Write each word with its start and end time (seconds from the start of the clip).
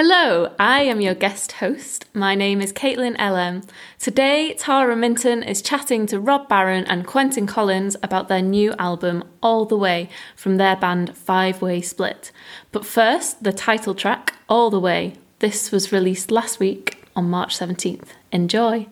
Hello, 0.00 0.54
I 0.60 0.82
am 0.82 1.00
your 1.00 1.16
guest 1.16 1.50
host. 1.58 2.04
My 2.14 2.36
name 2.36 2.60
is 2.60 2.72
Caitlin 2.72 3.16
L-M. 3.18 3.64
Today, 3.98 4.54
Tara 4.54 4.94
Minton 4.94 5.42
is 5.42 5.60
chatting 5.60 6.06
to 6.06 6.20
Rob 6.20 6.48
Barron 6.48 6.84
and 6.84 7.04
Quentin 7.04 7.48
Collins 7.48 7.96
about 8.00 8.28
their 8.28 8.40
new 8.40 8.74
album, 8.78 9.24
All 9.42 9.64
the 9.64 9.76
Way, 9.76 10.08
from 10.36 10.56
their 10.56 10.76
band 10.76 11.16
Five 11.16 11.60
Way 11.60 11.80
Split. 11.80 12.30
But 12.70 12.86
first, 12.86 13.42
the 13.42 13.52
title 13.52 13.92
track, 13.92 14.34
All 14.48 14.70
the 14.70 14.78
Way. 14.78 15.14
This 15.40 15.72
was 15.72 15.90
released 15.90 16.30
last 16.30 16.60
week 16.60 17.04
on 17.16 17.28
March 17.28 17.58
17th. 17.58 18.10
Enjoy! 18.30 18.86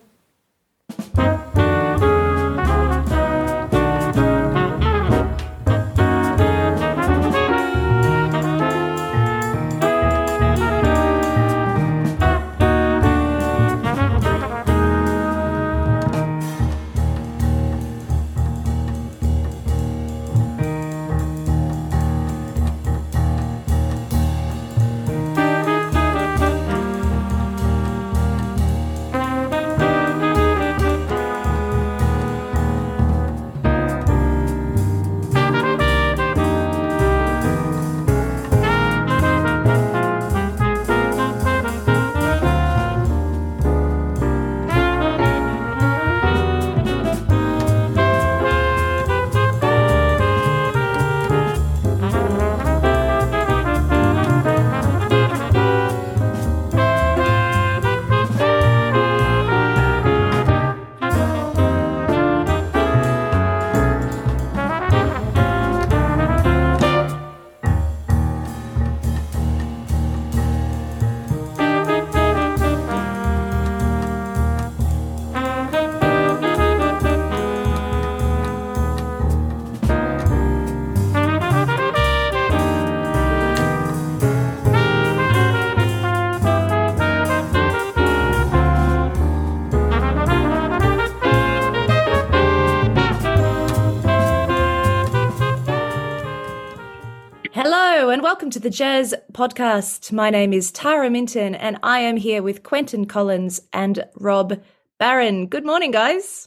Welcome 98.47 98.53
to 98.53 98.61
the 98.61 98.71
Jazz 98.71 99.13
Podcast. 99.33 100.13
My 100.13 100.31
name 100.31 100.53
is 100.53 100.71
Tara 100.71 101.11
Minton, 101.11 101.57
and 101.57 101.81
I 101.83 101.99
am 101.99 102.17
here 102.17 102.45
with 102.45 102.63
Quentin 102.63 103.05
Collins 103.05 103.61
and 103.73 104.05
Rob 104.15 104.63
Barron. 105.01 105.49
Good 105.49 105.67
morning, 105.67 105.91
guys. 105.91 106.47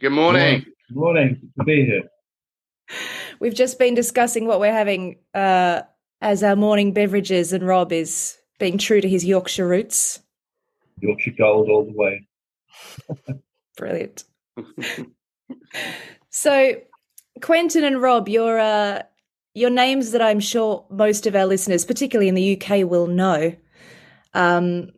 Good 0.00 0.10
morning. 0.10 0.64
Good 0.88 0.96
morning. 0.96 1.38
Good 1.40 1.52
to 1.60 1.64
be 1.64 1.84
here. 1.84 2.02
We've 3.38 3.54
just 3.54 3.78
been 3.78 3.94
discussing 3.94 4.48
what 4.48 4.58
we're 4.58 4.72
having 4.72 5.18
uh, 5.34 5.82
as 6.20 6.42
our 6.42 6.56
morning 6.56 6.92
beverages, 6.92 7.52
and 7.52 7.64
Rob 7.64 7.92
is 7.92 8.36
being 8.58 8.76
true 8.76 9.00
to 9.00 9.08
his 9.08 9.24
Yorkshire 9.24 9.68
roots. 9.68 10.18
Yorkshire 10.98 11.34
Gold 11.38 11.68
all 11.68 11.84
the 11.84 11.92
way. 11.92 12.26
Brilliant. 13.76 14.24
so, 16.28 16.74
Quentin 17.40 17.84
and 17.84 18.02
Rob, 18.02 18.28
you're 18.28 18.58
uh, 18.58 19.02
your 19.56 19.70
names 19.70 20.10
that 20.10 20.20
I'm 20.20 20.38
sure 20.38 20.84
most 20.90 21.26
of 21.26 21.34
our 21.34 21.46
listeners, 21.46 21.86
particularly 21.86 22.28
in 22.28 22.34
the 22.34 22.60
UK, 22.60 22.86
will 22.86 23.06
know. 23.06 23.56
Um, 24.34 24.90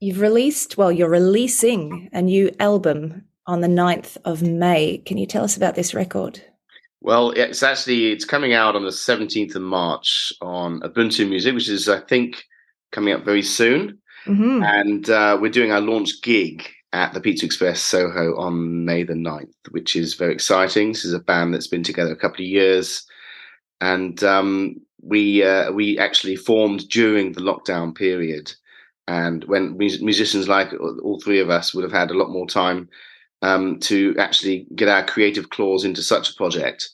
you've 0.00 0.20
released, 0.20 0.78
well, 0.78 0.90
you're 0.90 1.10
releasing 1.10 2.08
a 2.14 2.22
new 2.22 2.50
album 2.58 3.26
on 3.46 3.60
the 3.60 3.68
9th 3.68 4.16
of 4.24 4.40
May. 4.40 5.02
Can 5.04 5.18
you 5.18 5.26
tell 5.26 5.44
us 5.44 5.54
about 5.54 5.74
this 5.74 5.92
record? 5.92 6.42
Well, 7.02 7.32
it's 7.32 7.62
actually 7.62 8.10
it's 8.10 8.24
coming 8.24 8.54
out 8.54 8.74
on 8.74 8.84
the 8.84 8.90
17th 8.90 9.54
of 9.54 9.60
March 9.60 10.32
on 10.40 10.80
Ubuntu 10.80 11.28
Music, 11.28 11.54
which 11.54 11.68
is 11.68 11.86
I 11.86 12.00
think 12.00 12.42
coming 12.92 13.12
up 13.12 13.22
very 13.22 13.42
soon. 13.42 13.98
Mm-hmm. 14.24 14.62
And 14.62 15.10
uh, 15.10 15.36
we're 15.38 15.50
doing 15.50 15.72
our 15.72 15.82
launch 15.82 16.22
gig 16.22 16.66
at 16.94 17.12
the 17.12 17.20
Pizza 17.20 17.44
Express 17.44 17.82
Soho 17.82 18.34
on 18.38 18.86
May 18.86 19.02
the 19.02 19.12
9th, 19.12 19.52
which 19.72 19.94
is 19.94 20.14
very 20.14 20.32
exciting. 20.32 20.92
This 20.92 21.04
is 21.04 21.12
a 21.12 21.20
band 21.20 21.52
that's 21.52 21.68
been 21.68 21.82
together 21.82 22.12
a 22.12 22.16
couple 22.16 22.42
of 22.42 22.48
years 22.48 23.06
and 23.80 24.22
um, 24.24 24.80
we 25.02 25.44
uh, 25.44 25.72
we 25.72 25.98
actually 25.98 26.36
formed 26.36 26.88
during 26.88 27.32
the 27.32 27.40
lockdown 27.40 27.94
period, 27.94 28.52
and 29.06 29.44
when 29.44 29.76
musicians 29.76 30.48
like 30.48 30.72
all 31.02 31.20
three 31.20 31.40
of 31.40 31.50
us 31.50 31.74
would 31.74 31.84
have 31.84 31.92
had 31.92 32.10
a 32.10 32.18
lot 32.18 32.30
more 32.30 32.46
time 32.46 32.88
um, 33.42 33.78
to 33.80 34.14
actually 34.18 34.66
get 34.74 34.88
our 34.88 35.04
creative 35.04 35.50
claws 35.50 35.84
into 35.84 36.02
such 36.02 36.30
a 36.30 36.34
project. 36.34 36.90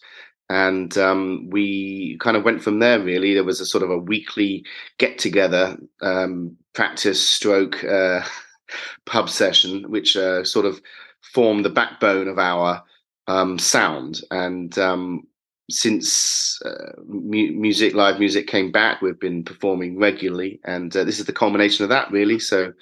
And 0.50 0.97
um, 0.98 1.48
we 1.50 2.19
kind 2.20 2.37
of 2.37 2.44
went 2.44 2.62
from 2.62 2.78
there. 2.78 3.00
Really, 3.00 3.32
there 3.32 3.44
was 3.44 3.60
a 3.60 3.66
sort 3.66 3.82
of 3.82 3.91
a 3.91 3.97
weekly 3.97 4.64
get 4.99 5.19
together, 5.19 5.78
um, 6.03 6.56
practice, 6.75 7.26
stroke, 7.26 7.82
uh, 7.84 8.22
pub 9.06 9.31
session, 9.31 9.91
which 9.91 10.16
uh, 10.16 10.44
sort 10.44 10.66
of 10.66 10.82
formed 11.22 11.64
the 11.64 11.70
backbone 11.70 12.28
of 12.28 12.38
our 12.38 12.82
um, 13.28 13.59
sound. 13.59 14.20
And 14.31 14.78
um, 14.78 15.26
since 15.72 16.60
uh, 16.64 16.92
mu- 17.06 17.52
music, 17.52 17.94
live 17.94 18.18
music 18.18 18.46
came 18.46 18.70
back, 18.70 19.00
we've 19.00 19.18
been 19.18 19.44
performing 19.44 19.98
regularly, 19.98 20.60
and 20.64 20.94
uh, 20.96 21.04
this 21.04 21.18
is 21.18 21.26
the 21.26 21.32
culmination 21.32 21.82
of 21.84 21.88
that, 21.88 22.10
really. 22.10 22.38
So 22.38 22.72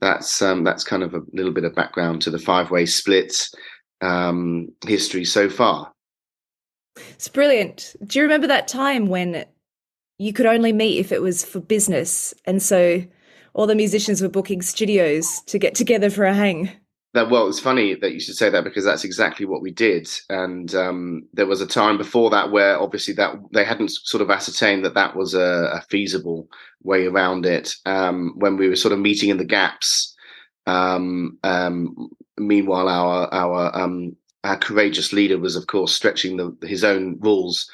that's 0.00 0.40
um, 0.42 0.64
that's 0.64 0.84
kind 0.84 1.02
of 1.02 1.14
a 1.14 1.22
little 1.32 1.52
bit 1.52 1.64
of 1.64 1.74
background 1.74 2.22
to 2.22 2.30
the 2.30 2.38
five 2.38 2.70
way 2.70 2.86
split 2.86 3.48
um, 4.00 4.68
history 4.86 5.24
so 5.24 5.48
far. 5.48 5.92
It's 7.10 7.28
brilliant. 7.28 7.96
Do 8.06 8.18
you 8.18 8.24
remember 8.24 8.46
that 8.46 8.68
time 8.68 9.06
when 9.06 9.44
you 10.18 10.32
could 10.32 10.46
only 10.46 10.72
meet 10.72 10.98
if 10.98 11.12
it 11.12 11.22
was 11.22 11.44
for 11.44 11.60
business, 11.60 12.34
and 12.44 12.62
so 12.62 13.02
all 13.54 13.66
the 13.66 13.74
musicians 13.74 14.22
were 14.22 14.28
booking 14.28 14.62
studios 14.62 15.42
to 15.46 15.58
get 15.58 15.74
together 15.74 16.10
for 16.10 16.24
a 16.24 16.34
hang? 16.34 16.70
That, 17.18 17.30
well, 17.30 17.48
it's 17.48 17.58
funny 17.58 17.96
that 17.96 18.12
you 18.12 18.20
should 18.20 18.36
say 18.36 18.48
that 18.48 18.62
because 18.62 18.84
that's 18.84 19.02
exactly 19.02 19.44
what 19.44 19.60
we 19.60 19.72
did. 19.72 20.08
And 20.30 20.72
um, 20.76 21.26
there 21.32 21.46
was 21.46 21.60
a 21.60 21.66
time 21.66 21.98
before 21.98 22.30
that 22.30 22.52
where 22.52 22.80
obviously 22.80 23.12
that 23.14 23.34
they 23.52 23.64
hadn't 23.64 23.90
sort 23.90 24.22
of 24.22 24.30
ascertained 24.30 24.84
that 24.84 24.94
that 24.94 25.16
was 25.16 25.34
a, 25.34 25.68
a 25.74 25.80
feasible 25.90 26.46
way 26.84 27.06
around 27.06 27.44
it. 27.44 27.74
Um, 27.86 28.34
when 28.36 28.56
we 28.56 28.68
were 28.68 28.76
sort 28.76 28.92
of 28.92 29.00
meeting 29.00 29.30
in 29.30 29.36
the 29.36 29.44
gaps. 29.44 30.14
Um, 30.68 31.38
um 31.42 32.08
meanwhile, 32.38 32.88
our 32.88 33.34
our 33.34 33.76
um, 33.76 34.16
our 34.44 34.56
courageous 34.56 35.12
leader 35.12 35.38
was, 35.38 35.56
of 35.56 35.66
course, 35.66 35.92
stretching 35.92 36.36
the, 36.36 36.56
his 36.68 36.84
own 36.84 37.18
rules. 37.18 37.68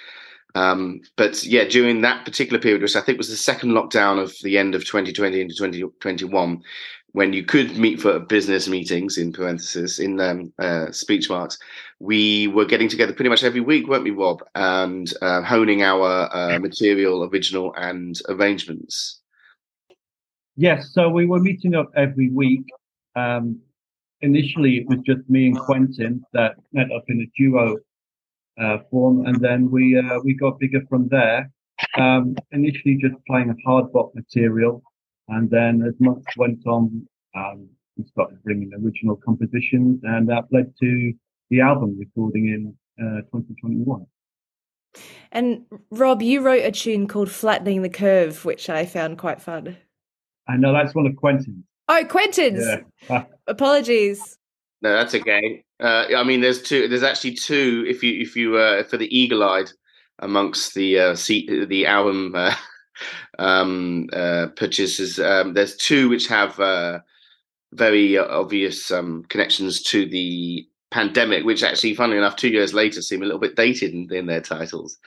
Um, 0.55 1.03
but 1.19 1.45
yeah, 1.45 1.65
during 1.65 2.01
that 2.01 2.25
particular 2.25 2.59
period, 2.59 2.81
which 2.81 2.97
I 2.97 3.03
think 3.03 3.19
was 3.19 3.29
the 3.29 3.37
second 3.37 3.73
lockdown 3.73 4.23
of 4.23 4.35
the 4.43 4.57
end 4.57 4.75
of 4.75 4.87
2020 4.87 5.39
into 5.39 5.55
2021, 5.55 6.63
when 7.15 7.33
you 7.33 7.45
could 7.45 7.79
meet 7.79 8.01
for 8.01 8.19
business 8.19 8.69
meetings 8.69 9.17
in 9.19 9.33
parentheses 9.33 10.01
in 10.01 10.21
um, 10.21 10.53
uh, 10.59 10.91
speech 10.91 11.31
marks 11.31 11.57
we 12.01 12.49
were 12.49 12.65
getting 12.65 12.89
together 12.89 13.13
pretty 13.13 13.29
much 13.29 13.45
every 13.45 13.61
week 13.61 13.87
weren't 13.87 14.03
we 14.03 14.11
rob? 14.11 14.43
And 14.57 15.13
uh, 15.23 15.43
honing 15.43 15.83
our 15.83 16.29
uh, 16.35 16.59
material 16.59 17.25
original 17.25 17.73
and 17.77 18.21
arrangements. 18.29 19.21
Yes 20.57 20.93
so 20.93 21.09
we 21.09 21.27
were 21.27 21.41
meeting 21.41 21.75
up 21.75 21.91
every 21.97 22.31
week. 22.31 22.67
Um, 23.17 23.61
initially 24.21 24.79
it 24.79 24.87
was 24.89 24.99
just 25.07 25.23
me 25.31 25.47
and 25.47 25.59
quentin 25.59 26.25
that 26.33 26.57
met 26.73 26.91
up 26.91 27.05
in 27.09 27.21
a 27.21 27.31
duo 27.39 27.77
uh, 28.61 28.79
form 28.91 29.25
and 29.27 29.41
then 29.41 29.71
we 29.71 29.97
uh, 29.97 30.19
we 30.25 30.35
got 30.35 30.59
bigger 30.59 30.83
from 30.89 31.09
there. 31.09 31.51
Um, 31.97 32.35
initially 32.51 32.97
just 32.97 33.15
playing 33.29 33.51
a 33.51 33.69
hard 33.69 33.93
bop 33.93 34.13
material 34.17 34.83
and 35.29 35.51
then 35.51 35.83
as 35.87 35.95
months 36.01 36.37
went 36.37 36.67
on, 36.67 37.07
um, 37.37 37.69
we 37.97 38.05
started 38.05 38.43
bringing 38.43 38.71
original 38.75 39.17
compositions, 39.17 40.01
and 40.03 40.29
that 40.29 40.45
led 40.51 40.73
to 40.81 41.13
the 41.51 41.61
album 41.61 41.97
recording 41.99 42.49
in 42.49 42.75
uh, 43.01 43.21
2021. 43.23 44.07
And 45.33 45.65
Rob, 45.91 46.23
you 46.23 46.41
wrote 46.41 46.65
a 46.65 46.71
tune 46.71 47.09
called 47.09 47.31
Flattening 47.31 47.83
the 47.83 47.89
Curve, 47.89 48.45
which 48.45 48.71
I 48.71 48.87
found 48.87 49.19
quite 49.19 49.41
fun. 49.41 49.77
I 50.49 50.57
know 50.57 50.73
that's 50.73 50.95
one 50.95 51.07
of 51.07 51.17
Quentin's. 51.17 51.65
Oh, 51.89 52.05
Quentin's. 52.09 52.67
Yeah. 53.09 53.25
Apologies. 53.47 54.39
No, 54.83 54.93
that's 54.93 55.15
okay. 55.15 55.65
Uh, 55.81 56.07
I 56.17 56.23
mean, 56.23 56.41
there's 56.41 56.63
two. 56.63 56.89
There's 56.89 57.03
actually 57.03 57.35
two. 57.35 57.85
If 57.89 58.03
you 58.03 58.21
if 58.21 58.37
you 58.37 58.57
uh, 58.57 58.85
for 58.85 58.97
the 58.97 59.17
eagle-eyed 59.17 59.71
amongst 60.21 60.75
the 60.75 60.99
uh, 60.99 61.15
seat, 61.15 61.69
the 61.69 61.87
album 61.87 62.35
uh, 62.35 62.55
um, 63.39 64.09
uh, 64.13 64.49
purchases, 64.57 65.19
um, 65.19 65.55
there's 65.55 65.77
two 65.77 66.09
which 66.09 66.27
have 66.29 66.59
uh, 66.61 67.01
very 67.73 68.19
obvious 68.19 68.91
um, 68.91 69.25
connections 69.29 69.83
to 69.83 70.07
the 70.07 70.67
pandemic, 70.91 71.45
which 71.45 71.63
actually, 71.63 71.95
funnily 71.95 72.19
enough, 72.19 72.37
two 72.37 72.51
years 72.51 72.75
later 72.75 73.03
seem 73.03 73.23
a 73.23 73.25
little 73.25 73.41
bit 73.41 73.57
dated 73.57 73.93
in, 73.93 74.13
in 74.13 74.27
their 74.27 74.41
titles, 74.41 74.99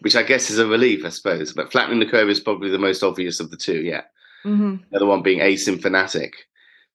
which 0.00 0.16
I 0.16 0.22
guess 0.22 0.50
is 0.50 0.58
a 0.58 0.66
relief, 0.66 1.04
I 1.04 1.08
suppose. 1.08 1.52
But 1.52 1.72
flattening 1.72 2.00
the 2.00 2.06
curve 2.06 2.28
is 2.28 2.40
probably 2.40 2.70
the 2.70 2.78
most 2.78 3.02
obvious 3.02 3.40
of 3.40 3.50
the 3.50 3.56
two. 3.56 3.82
Yeah, 3.82 4.02
mm-hmm. 4.44 4.76
the 4.90 4.96
other 4.96 5.06
one 5.06 5.22
being 5.22 5.40
asymptomatic 5.40 6.32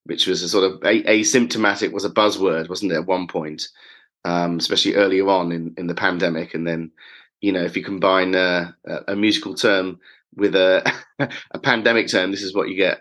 which 0.06 0.28
was 0.28 0.42
a 0.42 0.50
sort 0.50 0.64
of 0.64 0.84
a- 0.84 1.04
asymptomatic 1.04 1.92
was 1.92 2.06
a 2.06 2.10
buzzword, 2.10 2.70
wasn't 2.70 2.92
it, 2.92 2.96
at 2.96 3.06
one 3.06 3.28
point, 3.28 3.68
um, 4.24 4.58
especially 4.58 4.96
earlier 4.96 5.28
on 5.28 5.52
in, 5.52 5.74
in 5.78 5.88
the 5.88 5.96
pandemic. 5.96 6.54
And 6.54 6.66
then, 6.66 6.92
you 7.42 7.52
know, 7.52 7.64
if 7.64 7.76
you 7.76 7.84
combine 7.84 8.36
uh, 8.36 8.72
a, 8.86 9.14
a 9.14 9.16
musical 9.16 9.56
term 9.56 10.00
with 10.36 10.56
a, 10.56 10.92
a 11.52 11.60
pandemic 11.60 12.08
term, 12.08 12.32
this 12.32 12.44
is 12.44 12.56
what 12.56 12.70
you 12.70 12.76
get. 12.76 13.00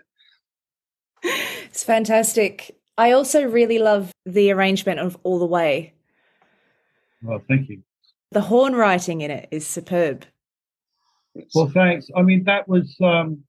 It's 1.23 1.83
fantastic. 1.83 2.77
I 2.97 3.11
also 3.11 3.43
really 3.43 3.79
love 3.79 4.11
the 4.25 4.51
arrangement 4.51 4.99
of 4.99 5.17
All 5.23 5.39
the 5.39 5.45
Way. 5.45 5.93
Well, 7.21 7.41
thank 7.47 7.69
you. 7.69 7.81
The 8.31 8.41
horn 8.41 8.75
writing 8.75 9.21
in 9.21 9.31
it 9.31 9.47
is 9.51 9.65
superb. 9.65 10.25
Well, 11.53 11.69
thanks. 11.73 12.07
I 12.15 12.21
mean, 12.21 12.43
that 12.45 12.67
was 12.67 12.95
um, 13.01 13.43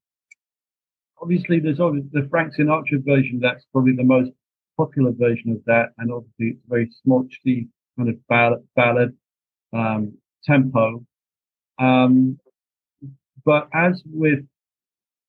obviously 1.20 1.60
there's 1.60 1.80
obviously 1.80 2.10
the 2.12 2.28
Frank 2.28 2.54
Sinatra 2.56 3.04
version. 3.04 3.38
That's 3.40 3.64
probably 3.72 3.94
the 3.94 4.04
most 4.04 4.32
popular 4.76 5.12
version 5.12 5.52
of 5.52 5.64
that, 5.66 5.90
and 5.98 6.12
obviously 6.12 6.56
it's 6.56 6.62
very 6.68 6.90
smotchy 7.06 7.68
kind 7.96 8.08
of 8.08 8.26
ballad, 8.28 8.66
ballad 8.74 9.16
um, 9.72 10.14
tempo. 10.44 11.04
Um, 11.78 12.38
but 13.46 13.68
as 13.72 14.02
with 14.04 14.40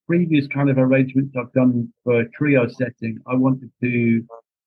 previous 0.08 0.48
kind 0.48 0.70
of 0.70 0.78
arrangements 0.78 1.36
I've 1.38 1.54
done 1.54 1.94
for 2.04 2.26
trio 2.34 2.68
setting, 2.68 3.20
I 3.28 3.36
wanted 3.36 3.72
to 3.82 4.22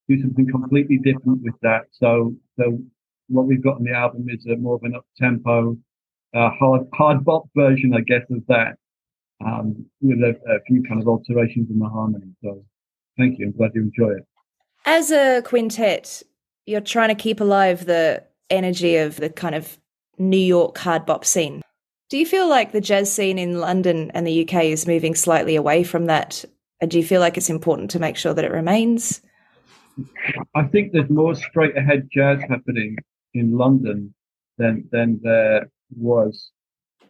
do 0.07 0.21
something 0.21 0.47
completely 0.49 0.97
different 0.97 1.41
with 1.43 1.55
that. 1.61 1.81
So, 1.91 2.33
so 2.57 2.79
what 3.27 3.45
we've 3.45 3.61
got 3.61 3.75
on 3.75 3.83
the 3.83 3.93
album 3.93 4.27
is 4.29 4.45
a 4.45 4.55
more 4.55 4.75
of 4.75 4.83
an 4.83 4.95
up 4.95 5.05
tempo, 5.17 5.77
uh, 6.33 6.49
hard 6.57 6.87
hard 6.93 7.25
bop 7.25 7.43
version, 7.55 7.93
I 7.93 8.01
guess, 8.01 8.23
of 8.31 8.45
that 8.47 8.77
um, 9.45 9.85
with 9.99 10.19
a, 10.19 10.29
a, 10.49 10.61
few 10.67 10.81
kind 10.83 11.01
of 11.01 11.07
alterations 11.07 11.69
in 11.69 11.77
the 11.77 11.89
harmony. 11.89 12.33
So 12.43 12.63
thank 13.17 13.37
you. 13.37 13.47
I'm 13.47 13.51
glad 13.51 13.71
you 13.73 13.81
enjoy 13.81 14.11
it. 14.17 14.25
As 14.85 15.11
a 15.11 15.41
quintet, 15.43 16.23
you're 16.65 16.81
trying 16.81 17.09
to 17.09 17.15
keep 17.15 17.41
alive 17.41 17.85
the 17.85 18.23
energy 18.49 18.95
of 18.95 19.17
the 19.17 19.29
kind 19.29 19.55
of 19.55 19.77
New 20.17 20.37
York 20.37 20.77
hard 20.77 21.05
bop 21.05 21.25
scene. 21.25 21.61
Do 22.11 22.17
you 22.17 22.25
feel 22.25 22.49
like 22.49 22.73
the 22.73 22.81
jazz 22.81 23.09
scene 23.09 23.39
in 23.39 23.61
London 23.61 24.11
and 24.13 24.27
the 24.27 24.43
UK 24.43 24.65
is 24.65 24.85
moving 24.85 25.15
slightly 25.15 25.55
away 25.55 25.81
from 25.85 26.07
that? 26.07 26.43
And 26.81 26.91
do 26.91 26.97
you 26.97 27.05
feel 27.05 27.21
like 27.21 27.37
it's 27.37 27.49
important 27.49 27.89
to 27.91 27.99
make 27.99 28.17
sure 28.17 28.33
that 28.33 28.43
it 28.43 28.51
remains? 28.51 29.21
I 30.53 30.63
think 30.63 30.91
there's 30.91 31.09
more 31.09 31.35
straight 31.35 31.77
ahead 31.77 32.09
jazz 32.11 32.41
happening 32.49 32.97
in 33.33 33.57
London 33.57 34.13
than 34.57 34.89
than 34.91 35.21
there 35.23 35.71
was 35.95 36.51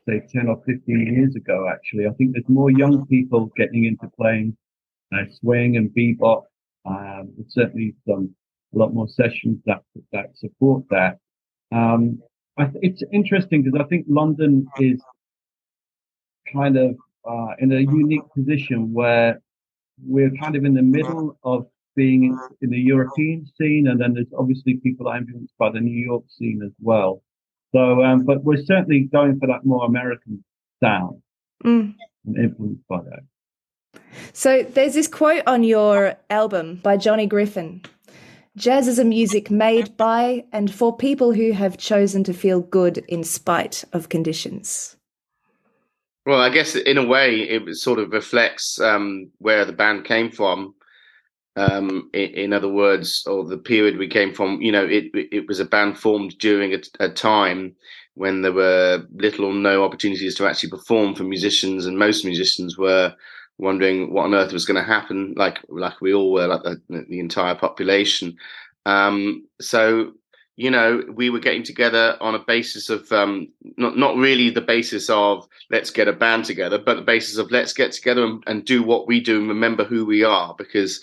say 0.07 0.21
10 0.31 0.47
or 0.47 0.61
15 0.67 0.83
years 1.15 1.35
ago, 1.35 1.67
actually. 1.67 2.05
I 2.05 2.11
think 2.11 2.33
there's 2.33 2.47
more 2.47 2.69
young 2.69 3.07
people 3.07 3.51
getting 3.57 3.85
into 3.85 4.07
playing 4.15 4.55
uh, 5.11 5.23
swing 5.31 5.77
and 5.77 5.89
bebop. 5.89 6.43
Um, 6.85 7.33
there's 7.37 7.55
certainly 7.55 7.95
some, 8.07 8.35
a 8.75 8.77
lot 8.77 8.93
more 8.93 9.07
sessions 9.07 9.61
that, 9.65 9.81
that 10.11 10.37
support 10.37 10.83
that. 10.91 11.17
Um, 11.71 12.19
th- 12.65 12.77
it's 12.81 13.03
interesting 13.11 13.63
because 13.63 13.79
I 13.79 13.87
think 13.87 14.05
London 14.09 14.67
is 14.79 15.01
kind 16.51 16.77
of 16.77 16.95
uh, 17.29 17.53
in 17.59 17.71
a 17.71 17.79
unique 17.79 18.23
position 18.35 18.93
where 18.93 19.41
we're 20.03 20.31
kind 20.41 20.55
of 20.55 20.65
in 20.65 20.73
the 20.73 20.81
middle 20.81 21.37
of 21.43 21.67
being 21.95 22.37
in, 22.61 22.69
the 22.69 22.79
European 22.79 23.45
scene, 23.57 23.87
and 23.87 23.99
then 23.99 24.13
there's 24.13 24.31
obviously 24.37 24.75
people 24.77 25.11
influenced 25.11 25.53
by 25.57 25.69
the 25.69 25.79
New 25.79 25.97
York 25.97 26.23
scene 26.29 26.61
as 26.65 26.71
well. 26.81 27.21
So, 27.73 28.03
um, 28.03 28.23
but 28.23 28.43
we're 28.43 28.63
certainly 28.63 29.09
going 29.11 29.39
for 29.39 29.47
that 29.47 29.65
more 29.65 29.85
American 29.85 30.43
sound 30.81 31.21
mm. 31.63 31.93
and 32.25 32.37
influenced 32.37 32.87
by 32.87 32.99
that. 33.01 34.01
So, 34.33 34.63
there's 34.63 34.93
this 34.93 35.07
quote 35.07 35.43
on 35.47 35.63
your 35.63 36.15
album 36.29 36.79
by 36.81 36.97
Johnny 36.97 37.27
Griffin 37.27 37.83
Jazz 38.57 38.87
is 38.87 38.99
a 38.99 39.05
music 39.05 39.49
made 39.49 39.95
by 39.95 40.45
and 40.51 40.73
for 40.73 40.95
people 40.95 41.33
who 41.33 41.53
have 41.53 41.77
chosen 41.77 42.23
to 42.25 42.33
feel 42.33 42.59
good 42.61 42.97
in 43.07 43.23
spite 43.23 43.83
of 43.93 44.09
conditions. 44.09 44.97
Well, 46.25 46.39
I 46.39 46.49
guess 46.49 46.75
in 46.75 46.97
a 46.97 47.05
way, 47.05 47.39
it 47.41 47.75
sort 47.75 47.97
of 47.97 48.11
reflects 48.11 48.79
um, 48.79 49.31
where 49.39 49.65
the 49.65 49.73
band 49.73 50.05
came 50.05 50.29
from 50.29 50.75
um, 51.55 52.09
in, 52.13 52.29
in, 52.29 52.53
other 52.53 52.69
words, 52.69 53.25
or 53.27 53.43
the 53.43 53.57
period 53.57 53.97
we 53.97 54.07
came 54.07 54.33
from, 54.33 54.61
you 54.61 54.71
know, 54.71 54.85
it 54.85 55.11
it 55.13 55.47
was 55.47 55.59
a 55.59 55.65
band 55.65 55.97
formed 55.97 56.37
during 56.37 56.73
a, 56.73 56.79
a, 57.01 57.09
time 57.09 57.75
when 58.13 58.41
there 58.41 58.53
were 58.53 59.05
little 59.15 59.45
or 59.45 59.53
no 59.53 59.83
opportunities 59.83 60.35
to 60.35 60.47
actually 60.47 60.69
perform 60.69 61.13
for 61.13 61.23
musicians, 61.23 61.85
and 61.85 61.99
most 61.99 62.23
musicians 62.23 62.77
were 62.77 63.13
wondering 63.61 64.11
what 64.13 64.25
on 64.25 64.33
earth 64.33 64.51
was 64.51 64.65
going 64.65 64.83
to 64.83 64.93
happen, 64.93 65.33
like 65.37 65.59
like 65.69 66.01
we 66.01 66.13
all 66.13 66.31
were, 66.33 66.47
like 66.47 66.63
the, 66.63 67.05
the 67.09 67.19
entire 67.19 67.55
population. 67.55 68.37
Um, 68.85 69.47
so 69.61 70.13
you 70.57 70.69
know, 70.69 71.01
we 71.13 71.29
were 71.29 71.39
getting 71.39 71.63
together 71.63 72.17
on 72.19 72.35
a 72.35 72.39
basis 72.39 72.89
of 72.89 73.11
um, 73.11 73.47
not 73.77 73.97
not 73.97 74.17
really 74.17 74.49
the 74.49 74.61
basis 74.61 75.09
of 75.09 75.47
let's 75.69 75.89
get 75.89 76.07
a 76.07 76.13
band 76.13 76.45
together, 76.45 76.77
but 76.77 76.95
the 76.95 77.01
basis 77.01 77.37
of 77.37 77.51
let's 77.51 77.73
get 77.73 77.93
together 77.93 78.25
and, 78.25 78.43
and 78.47 78.65
do 78.65 78.83
what 78.83 79.07
we 79.07 79.21
do 79.21 79.39
and 79.39 79.47
remember 79.47 79.83
who 79.83 80.05
we 80.05 80.23
are, 80.23 80.53
because 80.57 81.01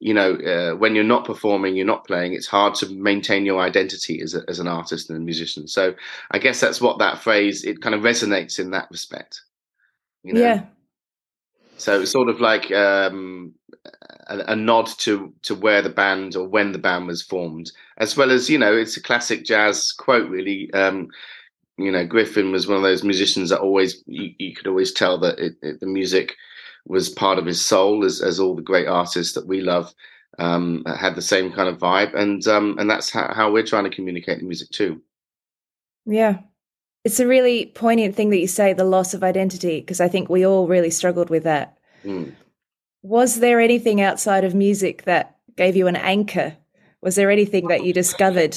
you 0.00 0.14
know, 0.14 0.34
uh, 0.34 0.76
when 0.76 0.94
you're 0.94 1.04
not 1.04 1.26
performing, 1.26 1.76
you're 1.76 1.84
not 1.84 2.06
playing, 2.06 2.32
it's 2.32 2.46
hard 2.46 2.74
to 2.74 2.88
maintain 2.88 3.44
your 3.44 3.60
identity 3.60 4.22
as, 4.22 4.34
a, 4.34 4.42
as 4.48 4.58
an 4.58 4.66
artist 4.66 5.10
and 5.10 5.18
a 5.18 5.20
musician. 5.20 5.68
So 5.68 5.94
I 6.30 6.38
guess 6.38 6.58
that's 6.58 6.80
what 6.80 6.98
that 7.00 7.18
phrase, 7.18 7.64
it 7.64 7.82
kind 7.82 7.94
of 7.94 8.00
resonates 8.00 8.58
in 8.58 8.70
that 8.70 8.90
respect. 8.90 9.42
You 10.24 10.32
know? 10.32 10.40
Yeah. 10.40 10.62
So 11.80 12.00
it's 12.00 12.12
sort 12.12 12.28
of 12.28 12.40
like 12.40 12.70
um, 12.72 13.54
a, 14.28 14.38
a, 14.48 14.56
nod 14.56 14.86
to, 14.98 15.32
to 15.42 15.54
where 15.54 15.82
the 15.82 15.90
band 15.90 16.36
or 16.36 16.46
when 16.46 16.72
the 16.72 16.78
band 16.78 17.06
was 17.06 17.22
formed, 17.22 17.72
as 17.98 18.16
well 18.16 18.30
as, 18.30 18.48
you 18.48 18.58
know, 18.58 18.76
it's 18.76 18.96
a 18.96 19.02
classic 19.02 19.44
jazz 19.44 19.92
quote, 19.92 20.28
really. 20.28 20.72
Um, 20.72 21.08
you 21.78 21.90
know, 21.90 22.06
Griffin 22.06 22.52
was 22.52 22.66
one 22.66 22.76
of 22.76 22.82
those 22.82 23.02
musicians 23.02 23.50
that 23.50 23.60
always, 23.60 24.02
you, 24.06 24.30
you 24.38 24.54
could 24.54 24.66
always 24.66 24.92
tell 24.92 25.18
that 25.18 25.38
it, 25.38 25.54
it, 25.62 25.80
the 25.80 25.86
music– 25.86 26.36
was 26.86 27.08
part 27.08 27.38
of 27.38 27.46
his 27.46 27.64
soul, 27.64 28.04
as 28.04 28.20
as 28.20 28.40
all 28.40 28.54
the 28.54 28.62
great 28.62 28.88
artists 28.88 29.34
that 29.34 29.46
we 29.46 29.60
love 29.60 29.92
um, 30.38 30.84
had 30.86 31.14
the 31.14 31.22
same 31.22 31.52
kind 31.52 31.68
of 31.68 31.78
vibe, 31.78 32.14
and 32.14 32.46
um, 32.46 32.76
and 32.78 32.88
that's 32.88 33.10
how, 33.10 33.32
how 33.34 33.50
we're 33.50 33.66
trying 33.66 33.84
to 33.84 33.94
communicate 33.94 34.38
the 34.38 34.44
music 34.44 34.70
too. 34.70 35.00
Yeah, 36.06 36.38
it's 37.04 37.20
a 37.20 37.26
really 37.26 37.66
poignant 37.66 38.14
thing 38.14 38.30
that 38.30 38.38
you 38.38 38.46
say, 38.46 38.72
the 38.72 38.84
loss 38.84 39.14
of 39.14 39.24
identity, 39.24 39.80
because 39.80 40.00
I 40.00 40.08
think 40.08 40.28
we 40.28 40.44
all 40.44 40.66
really 40.66 40.90
struggled 40.90 41.30
with 41.30 41.44
that. 41.44 41.78
Mm. 42.04 42.34
Was 43.02 43.40
there 43.40 43.60
anything 43.60 44.00
outside 44.00 44.44
of 44.44 44.54
music 44.54 45.04
that 45.04 45.36
gave 45.56 45.76
you 45.76 45.86
an 45.86 45.96
anchor? 45.96 46.56
Was 47.00 47.16
there 47.16 47.30
anything 47.30 47.68
that 47.68 47.84
you 47.84 47.94
discovered? 47.94 48.56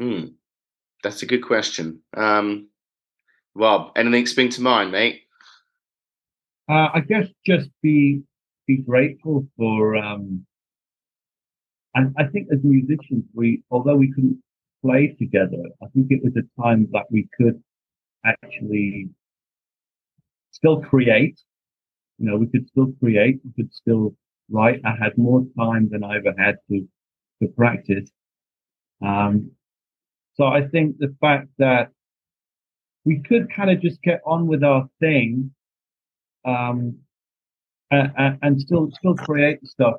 Mm. 0.00 0.34
That's 1.02 1.22
a 1.22 1.26
good 1.26 1.44
question. 1.44 2.00
Um, 2.16 2.68
well, 3.54 3.92
anything 3.96 4.26
spring 4.26 4.48
to 4.50 4.62
mind, 4.62 4.92
mate? 4.92 5.22
Uh, 6.70 6.88
I 6.94 7.00
guess 7.00 7.26
just 7.44 7.68
be 7.82 8.22
be 8.66 8.78
grateful 8.78 9.46
for. 9.56 9.96
Um, 9.96 10.46
and 11.94 12.14
I 12.16 12.24
think 12.26 12.48
as 12.52 12.60
musicians, 12.62 13.24
we 13.34 13.62
although 13.70 13.96
we 13.96 14.12
couldn't 14.12 14.40
play 14.82 15.16
together, 15.18 15.62
I 15.82 15.86
think 15.94 16.10
it 16.10 16.22
was 16.22 16.34
a 16.36 16.62
time 16.62 16.88
that 16.92 17.06
we 17.10 17.28
could 17.36 17.62
actually 18.24 19.10
still 20.50 20.80
create. 20.80 21.40
You 22.18 22.30
know, 22.30 22.36
we 22.36 22.46
could 22.46 22.68
still 22.68 22.92
create. 23.00 23.40
We 23.44 23.62
could 23.62 23.72
still 23.72 24.14
write. 24.50 24.80
I 24.84 24.94
had 25.00 25.16
more 25.16 25.44
time 25.58 25.88
than 25.90 26.04
I 26.04 26.16
ever 26.16 26.34
had 26.38 26.56
to 26.70 26.86
to 27.42 27.48
practice. 27.48 28.10
Um, 29.02 29.52
so 30.34 30.44
I 30.46 30.66
think 30.68 30.98
the 30.98 31.14
fact 31.20 31.48
that 31.58 31.90
we 33.04 33.20
could 33.20 33.52
kind 33.54 33.70
of 33.70 33.80
just 33.80 34.02
get 34.02 34.20
on 34.26 34.46
with 34.46 34.62
our 34.62 34.88
thing 35.00 35.52
um, 36.44 36.98
and, 37.90 38.38
and 38.42 38.60
still 38.60 38.90
still 38.92 39.14
create 39.14 39.64
stuff 39.66 39.96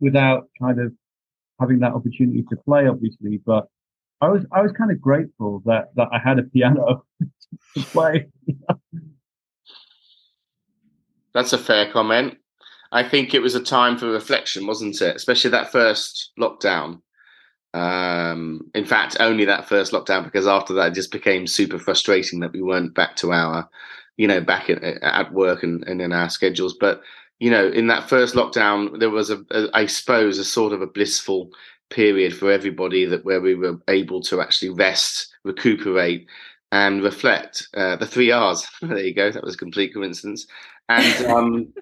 without 0.00 0.48
kind 0.60 0.80
of 0.80 0.92
having 1.60 1.78
that 1.80 1.92
opportunity 1.92 2.44
to 2.48 2.56
play, 2.56 2.86
obviously. 2.86 3.40
But 3.44 3.66
I 4.20 4.28
was 4.28 4.44
I 4.52 4.62
was 4.62 4.72
kind 4.72 4.90
of 4.90 5.00
grateful 5.00 5.62
that 5.66 5.94
that 5.96 6.08
I 6.12 6.18
had 6.18 6.38
a 6.38 6.42
piano 6.42 7.04
to 7.76 7.82
play. 7.84 8.28
that's 11.34 11.52
a 11.52 11.58
fair 11.58 11.90
comment. 11.92 12.38
I 12.92 13.08
think 13.08 13.34
it 13.34 13.42
was 13.42 13.54
a 13.54 13.62
time 13.62 13.96
for 13.96 14.10
reflection, 14.10 14.66
wasn't 14.66 15.00
it? 15.00 15.14
Especially 15.14 15.50
that 15.50 15.70
first 15.70 16.32
lockdown. 16.38 17.00
Um, 17.72 18.68
in 18.74 18.84
fact, 18.84 19.16
only 19.20 19.44
that 19.44 19.68
first 19.68 19.92
lockdown, 19.92 20.24
because 20.24 20.48
after 20.48 20.74
that, 20.74 20.88
it 20.88 20.94
just 20.94 21.12
became 21.12 21.46
super 21.46 21.78
frustrating 21.78 22.40
that 22.40 22.52
we 22.52 22.62
weren't 22.62 22.94
back 22.94 23.14
to 23.16 23.32
our, 23.32 23.68
you 24.16 24.26
know, 24.26 24.40
back 24.40 24.68
at, 24.68 24.82
at 24.82 25.32
work 25.32 25.62
and, 25.62 25.84
and 25.86 26.02
in 26.02 26.12
our 26.12 26.28
schedules. 26.28 26.74
But 26.80 27.00
you 27.40 27.50
know, 27.50 27.66
in 27.68 27.86
that 27.88 28.08
first 28.08 28.34
lockdown, 28.34 29.00
there 29.00 29.10
was 29.10 29.30
a, 29.30 29.42
a, 29.50 29.68
I 29.74 29.86
suppose, 29.86 30.38
a 30.38 30.44
sort 30.44 30.72
of 30.72 30.82
a 30.82 30.86
blissful 30.86 31.50
period 31.88 32.36
for 32.36 32.50
everybody 32.50 33.06
that 33.06 33.24
where 33.24 33.40
we 33.40 33.54
were 33.54 33.78
able 33.88 34.22
to 34.22 34.40
actually 34.40 34.70
rest, 34.70 35.34
recuperate, 35.42 36.28
and 36.70 37.02
reflect. 37.02 37.66
Uh, 37.74 37.96
the 37.96 38.06
three 38.06 38.30
R's. 38.30 38.68
there 38.82 38.98
you 38.98 39.14
go. 39.14 39.30
That 39.30 39.42
was 39.42 39.54
a 39.54 39.58
complete 39.58 39.94
coincidence. 39.94 40.46
And 40.88 41.26
um, 41.30 41.72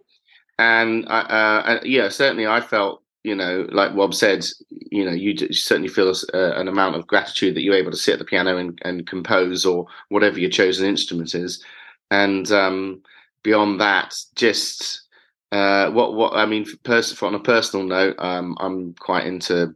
and 0.59 1.07
uh, 1.09 1.63
uh, 1.65 1.81
yeah, 1.85 2.09
certainly 2.09 2.47
I 2.47 2.61
felt, 2.61 3.03
you 3.25 3.35
know, 3.35 3.67
like 3.71 3.95
Rob 3.95 4.15
said, 4.15 4.45
you 4.71 5.05
know, 5.05 5.13
you, 5.13 5.35
you 5.39 5.53
certainly 5.53 5.89
feel 5.89 6.13
a, 6.33 6.53
an 6.53 6.69
amount 6.69 6.97
of 6.97 7.07
gratitude 7.07 7.55
that 7.55 7.63
you're 7.63 7.75
able 7.75 7.91
to 7.91 7.97
sit 7.97 8.15
at 8.15 8.19
the 8.21 8.25
piano 8.25 8.57
and, 8.57 8.79
and 8.85 9.07
compose 9.07 9.67
or 9.67 9.87
whatever 10.09 10.39
your 10.39 10.51
chosen 10.51 10.87
instrument 10.87 11.35
is. 11.35 11.63
And 12.11 12.51
um, 12.53 13.03
beyond 13.43 13.81
that, 13.81 14.17
just 14.35 15.08
uh, 15.51 15.91
what 15.91 16.15
what 16.15 16.35
I 16.35 16.47
mean, 16.47 16.67
pers- 16.85 17.21
on 17.23 17.35
a 17.35 17.41
personal 17.41 17.87
note, 17.87 18.17
um, 18.19 18.57
I'm 18.61 18.95
quite 18.95 19.27
into 19.27 19.75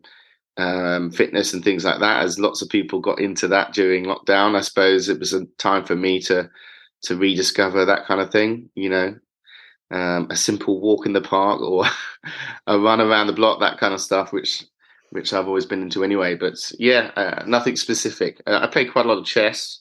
um, 0.59 1.11
fitness 1.11 1.55
and 1.55 1.65
things 1.65 1.85
like 1.85 2.01
that. 2.01 2.23
As 2.23 2.39
lots 2.39 2.61
of 2.61 2.69
people 2.69 3.01
got 3.01 3.21
into 3.21 3.49
that 3.49 3.73
during 3.73 4.05
lockdown, 4.05 4.55
I 4.55 4.61
suppose 4.61 5.09
it 5.09 5.19
was 5.19 5.33
a 5.33 5.47
time 5.59 5.85
for 5.85 5.97
me 5.97 6.21
to 6.23 6.51
to 7.05 7.17
rediscover 7.17 7.85
that 7.85 8.07
kind 8.07 8.21
of 8.21 8.31
thing. 8.31 8.69
You 8.75 8.91
know, 8.91 9.15
um, 9.91 10.27
a 10.31 10.37
simple 10.37 10.81
walk 10.81 11.07
in 11.07 11.15
the 11.15 11.23
park 11.23 11.61
or 11.61 11.87
a 12.67 12.79
run 12.79 13.01
around 13.01 13.29
the 13.29 13.33
block, 13.33 13.61
that 13.61 13.79
kind 13.79 13.95
of 13.95 14.01
stuff, 14.01 14.33
which 14.33 14.65
which 15.11 15.33
I've 15.33 15.47
always 15.47 15.67
been 15.67 15.83
into 15.83 16.05
anyway. 16.05 16.35
But 16.35 16.55
yeah, 16.79 17.11
uh, 17.17 17.45
nothing 17.47 17.77
specific. 17.77 18.43
Uh, 18.47 18.61
I 18.63 18.67
played 18.67 18.93
quite 18.93 19.07
a 19.07 19.09
lot 19.09 19.19
of 19.19 19.25
chess. 19.25 19.81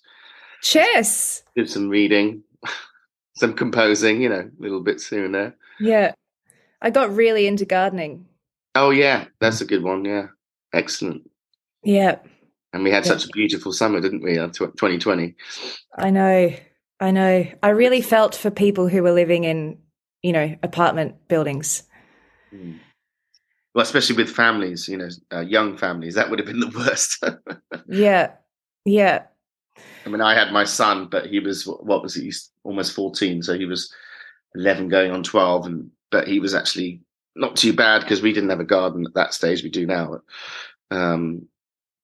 Chess. 0.62 1.44
Did 1.56 1.70
some 1.70 1.90
reading, 1.90 2.44
some 3.36 3.54
composing. 3.54 4.22
You 4.22 4.30
know, 4.30 4.50
little 4.58 4.82
bits 4.82 5.10
here 5.10 5.26
and 5.26 5.36
there. 5.36 5.56
Yeah, 5.82 6.14
I 6.82 6.90
got 6.90 7.14
really 7.14 7.48
into 7.48 7.66
gardening. 7.66 8.26
Oh 8.76 8.92
yeah, 8.92 9.26
that's 9.40 9.62
a 9.62 9.66
good 9.66 9.84
one. 9.84 10.06
Yeah, 10.06 10.28
excellent. 10.74 11.30
Yeah. 11.84 12.20
And 12.74 12.84
we 12.84 12.92
had 12.92 13.06
yeah. 13.06 13.12
such 13.12 13.26
a 13.26 13.30
beautiful 13.34 13.74
summer, 13.74 14.00
didn't 14.00 14.24
we? 14.24 14.36
2020. 14.36 15.36
I 15.98 16.10
know. 16.10 16.54
I 17.02 17.12
know. 17.12 17.46
I 17.62 17.70
really 17.70 18.02
felt 18.02 18.34
for 18.34 18.50
people 18.50 18.88
who 18.88 19.04
were 19.04 19.12
living 19.12 19.44
in 19.44 19.78
you 20.22 20.32
know, 20.32 20.56
apartment 20.64 21.28
buildings. 21.28 21.84
Mm. 22.54 22.80
Well, 23.74 23.84
especially 23.84 24.18
with 24.18 24.30
families, 24.30 24.88
you 24.88 24.98
know, 24.98 25.10
uh, 25.32 25.42
young 25.42 25.78
families, 25.78 26.16
that 26.16 26.30
would 26.30 26.40
have 26.40 26.46
been 26.46 26.60
the 26.60 26.70
worst. 26.76 27.24
yeah, 27.88 28.32
yeah. 28.86 29.24
I 30.06 30.10
mean, 30.10 30.22
I 30.22 30.34
had 30.34 30.52
my 30.52 30.66
son, 30.66 31.08
but 31.10 31.28
he 31.28 31.40
was 31.40 31.66
what 31.66 32.04
was 32.04 32.16
he? 32.16 32.24
He's 32.24 32.52
almost 32.64 32.94
fourteen, 32.94 33.42
so 33.42 33.58
he 33.58 33.66
was 33.66 33.94
eleven, 34.56 34.90
going 34.90 35.12
on 35.12 35.24
twelve, 35.24 35.66
and 35.66 35.90
but 36.12 36.28
he 36.28 36.40
was 36.40 36.54
actually 36.56 37.02
not 37.36 37.56
too 37.56 37.74
bad 37.74 38.02
because 38.02 38.22
we 38.22 38.34
didn't 38.34 38.50
have 38.50 38.60
a 38.60 38.66
garden 38.66 39.06
at 39.06 39.14
that 39.14 39.34
stage. 39.34 39.64
We 39.64 39.70
do 39.70 39.86
now, 39.86 40.20
um, 40.92 41.48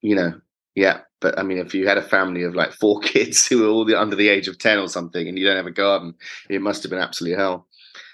you 0.01 0.15
know. 0.15 0.39
Yeah, 0.75 0.99
but 1.21 1.39
I 1.39 1.43
mean, 1.43 1.57
if 1.57 1.73
you 1.73 1.87
had 1.87 1.97
a 1.97 2.03
family 2.03 2.43
of 2.43 2.53
like 2.53 2.71
four 2.71 2.99
kids 3.01 3.47
who 3.47 3.61
were 3.61 3.67
all 3.67 3.85
the, 3.85 3.99
under 3.99 4.15
the 4.15 4.29
age 4.29 4.47
of 4.47 4.59
ten 4.59 4.77
or 4.77 4.87
something, 4.87 5.27
and 5.27 5.37
you 5.37 5.45
don't 5.45 5.57
have 5.57 5.65
a 5.65 5.71
garden, 5.71 6.13
it 6.49 6.61
must 6.61 6.83
have 6.83 6.89
been 6.89 6.99
absolutely 6.99 7.37
hell. 7.37 7.67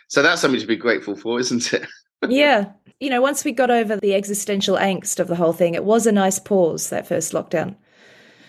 So 0.07 0.21
that's 0.21 0.41
something 0.41 0.61
to 0.61 0.67
be 0.67 0.75
grateful 0.75 1.15
for, 1.15 1.39
isn't 1.41 1.73
it? 1.73 1.87
yeah. 2.27 2.71
You 2.99 3.09
know, 3.09 3.21
once 3.21 3.43
we 3.43 3.51
got 3.51 3.69
over 3.69 3.97
the 3.97 4.13
existential 4.13 4.77
angst 4.77 5.19
of 5.19 5.27
the 5.27 5.35
whole 5.35 5.51
thing, 5.51 5.73
it 5.73 5.83
was 5.83 6.07
a 6.07 6.11
nice 6.11 6.39
pause, 6.39 6.89
that 6.89 7.07
first 7.07 7.33
lockdown. 7.33 7.75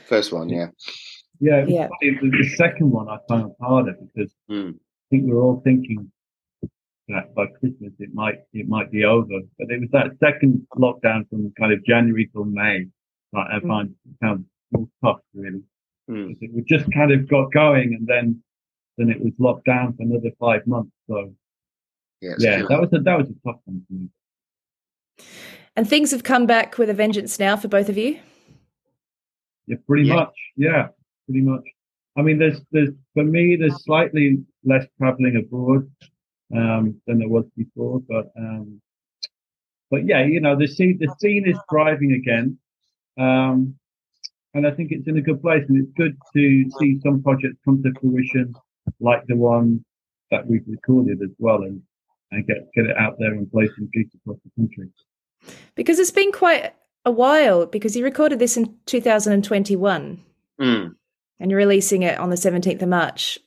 First 0.07 0.33
one, 0.33 0.49
yeah. 0.49 0.67
Yeah, 1.41 1.65
yeah. 1.67 1.89
Funny, 2.01 2.31
the 2.31 2.55
second 2.57 2.91
one 2.91 3.09
I 3.09 3.19
found 3.29 3.53
harder 3.61 3.95
because 4.15 4.33
mm. 4.49 4.79
I 5.15 5.17
think 5.17 5.27
we 5.27 5.33
are 5.33 5.43
all 5.43 5.61
thinking 5.63 6.11
that 7.09 7.35
by 7.37 7.47
Christmas 7.61 7.93
it 8.01 8.15
might 8.15 8.41
it 8.53 8.69
might 8.69 8.91
be 8.91 9.05
over. 9.05 9.41
But 9.59 9.71
it 9.71 9.81
was 9.81 9.91
that 9.93 10.17
second 10.19 10.67
lockdown 10.77 11.29
from 11.29 11.53
kind 11.59 11.73
of 11.73 11.85
January 11.85 12.29
till 12.33 12.45
May 12.45 12.87
that 13.33 13.47
I 13.53 13.59
hmm. 13.61 13.69
find 13.69 13.89
mm. 13.91 14.21
kind 14.23 14.33
of 14.35 14.45
more 14.73 14.89
tough 15.05 15.21
really. 15.35 15.63
Mm. 16.11 16.37
We 16.53 16.63
just 16.63 16.91
kind 16.93 17.13
of 17.13 17.29
got 17.29 17.53
going 17.53 17.95
and 17.95 18.07
then 18.09 18.43
then 18.99 19.09
it 19.09 19.23
was 19.23 19.33
locked 19.39 19.67
down 19.67 19.95
for 19.97 20.03
another 20.03 20.31
five 20.41 20.67
months. 20.67 20.91
So 21.09 21.33
yeah, 22.21 22.35
yeah 22.39 22.63
that 22.69 22.81
was 22.81 22.89
a, 22.93 22.99
that 23.01 23.19
was 23.19 23.29
a 23.29 23.35
tough 23.47 23.61
one 23.67 23.83
for 23.87 23.93
me. 23.93 24.09
And 25.77 25.89
things 25.89 26.11
have 26.11 26.25
come 26.25 26.47
back 26.47 26.79
with 26.79 26.91
a 26.91 26.95
vengeance 26.95 27.39
now 27.39 27.57
for 27.57 27.69
both 27.69 27.89
of 27.89 27.97
you. 27.97 28.19
Yeah, 29.67 29.77
pretty 29.87 30.09
yeah. 30.09 30.15
much. 30.15 30.35
Yeah, 30.57 30.89
pretty 31.27 31.43
much. 31.43 31.65
I 32.17 32.23
mean, 32.23 32.39
there's 32.39 32.61
there's 32.71 32.91
for 33.15 33.25
me 33.25 33.57
there's 33.57 33.83
slightly 33.85 34.45
less 34.65 34.87
traveling 34.99 35.37
abroad 35.37 35.91
um, 36.55 37.01
than 37.07 37.19
there 37.19 37.29
was 37.29 37.45
before, 37.57 38.01
but 38.09 38.31
um, 38.39 38.81
but 39.91 40.07
yeah, 40.07 40.25
you 40.25 40.41
know 40.41 40.57
the 40.57 40.67
scene 40.67 40.99
the 40.99 41.13
scene 41.19 41.49
is 41.49 41.59
thriving 41.71 42.13
again, 42.13 42.59
um, 43.19 43.75
and 44.55 44.67
I 44.67 44.71
think 44.71 44.93
it's 44.93 45.09
in 45.09 45.19
a 45.19 45.23
good 45.23 45.43
place, 45.43 45.65
and 45.69 45.79
it's 45.83 45.93
good 45.97 46.17
to 46.35 46.71
see 46.79 47.01
some 47.01 47.23
projects 47.23 47.57
come 47.65 47.83
to 47.83 47.93
fruition, 48.01 48.55
like 49.01 49.27
the 49.27 49.37
one 49.37 49.85
that 50.31 50.47
we've 50.47 50.65
recorded 50.67 51.21
as 51.23 51.31
well, 51.39 51.63
and 51.63 51.83
and 52.31 52.47
get 52.47 52.73
get 52.75 52.87
it 52.87 52.97
out 52.97 53.17
there 53.19 53.33
and 53.33 53.51
play 53.51 53.69
some 53.77 53.89
gigs 53.93 54.15
across 54.15 54.39
the 54.45 54.63
country. 54.63 54.89
Because 55.75 55.99
it's 55.99 56.11
been 56.11 56.33
quite 56.33 56.75
a 57.05 57.11
while. 57.11 57.67
Because 57.67 57.97
you 57.97 58.05
recorded 58.05 58.39
this 58.39 58.57
in 58.57 58.77
2021, 58.87 60.23
mm. 60.61 60.95
And 61.45 61.51
you're 61.51 61.59
releasing 61.59 62.05
it 62.05 62.19
on 62.19 62.31
the 62.31 62.37
17th 62.37 62.81
of 62.81 62.89
March. 62.89 63.39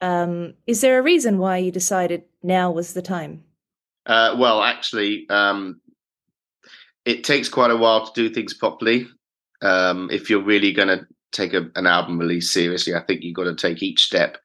Um, 0.00 0.54
is 0.68 0.82
there 0.82 1.00
a 1.00 1.02
reason 1.02 1.38
why 1.38 1.56
you 1.56 1.72
decided 1.72 2.22
now 2.44 2.70
was 2.70 2.94
the 2.94 3.02
time? 3.02 3.42
Uh, 4.06 4.36
well, 4.38 4.62
actually, 4.62 5.28
um, 5.28 5.80
it 7.04 7.24
takes 7.24 7.48
quite 7.48 7.72
a 7.72 7.76
while 7.76 8.06
to 8.06 8.12
do 8.12 8.32
things 8.32 8.54
properly. 8.54 9.08
Um, 9.62 10.10
if 10.12 10.30
you're 10.30 10.44
really 10.44 10.72
going 10.72 10.86
to 10.86 11.08
take 11.32 11.54
a, 11.54 11.72
an 11.74 11.88
album 11.88 12.20
release 12.20 12.52
seriously, 12.52 12.94
I 12.94 13.00
think 13.00 13.24
you've 13.24 13.34
got 13.34 13.44
to 13.44 13.56
take 13.56 13.82
each 13.82 14.04
step, 14.04 14.38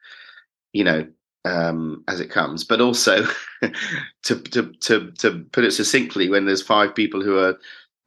you 0.73 0.83
know, 0.83 1.05
um, 1.45 2.03
as 2.07 2.19
it 2.19 2.31
comes. 2.31 2.63
But 2.63 2.81
also, 2.81 3.23
to, 4.23 4.35
to 4.35 4.73
to 4.81 5.11
to 5.11 5.45
put 5.51 5.63
it 5.63 5.73
succinctly, 5.73 6.27
when 6.27 6.47
there's 6.47 6.63
five 6.63 6.95
people 6.95 7.21
who 7.21 7.37
are 7.37 7.55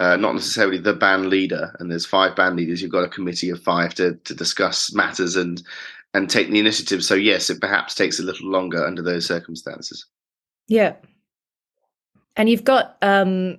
uh, 0.03 0.17
not 0.17 0.35
necessarily 0.35 0.79
the 0.79 0.93
band 0.93 1.27
leader, 1.27 1.77
and 1.79 1.91
there's 1.91 2.05
five 2.05 2.35
band 2.35 2.57
leaders, 2.57 2.83
you've 2.83 2.91
got 2.91 3.05
a 3.05 3.09
committee 3.09 3.51
of 3.51 3.63
five 3.63 3.95
to 3.95 4.15
to 4.25 4.35
discuss 4.35 4.93
matters 4.93 5.37
and 5.37 5.63
and 6.15 6.29
take 6.29 6.51
the 6.51 6.59
initiative. 6.59 7.05
So 7.05 7.15
yes, 7.15 7.51
it 7.51 7.61
perhaps 7.61 7.95
takes 7.95 8.19
a 8.19 8.25
little 8.25 8.51
longer 8.51 8.85
under 8.85 9.03
those 9.03 9.27
circumstances. 9.27 10.05
Yeah, 10.69 10.95
and 12.37 12.49
you've 12.49 12.65
got 12.65 12.97
um, 13.03 13.59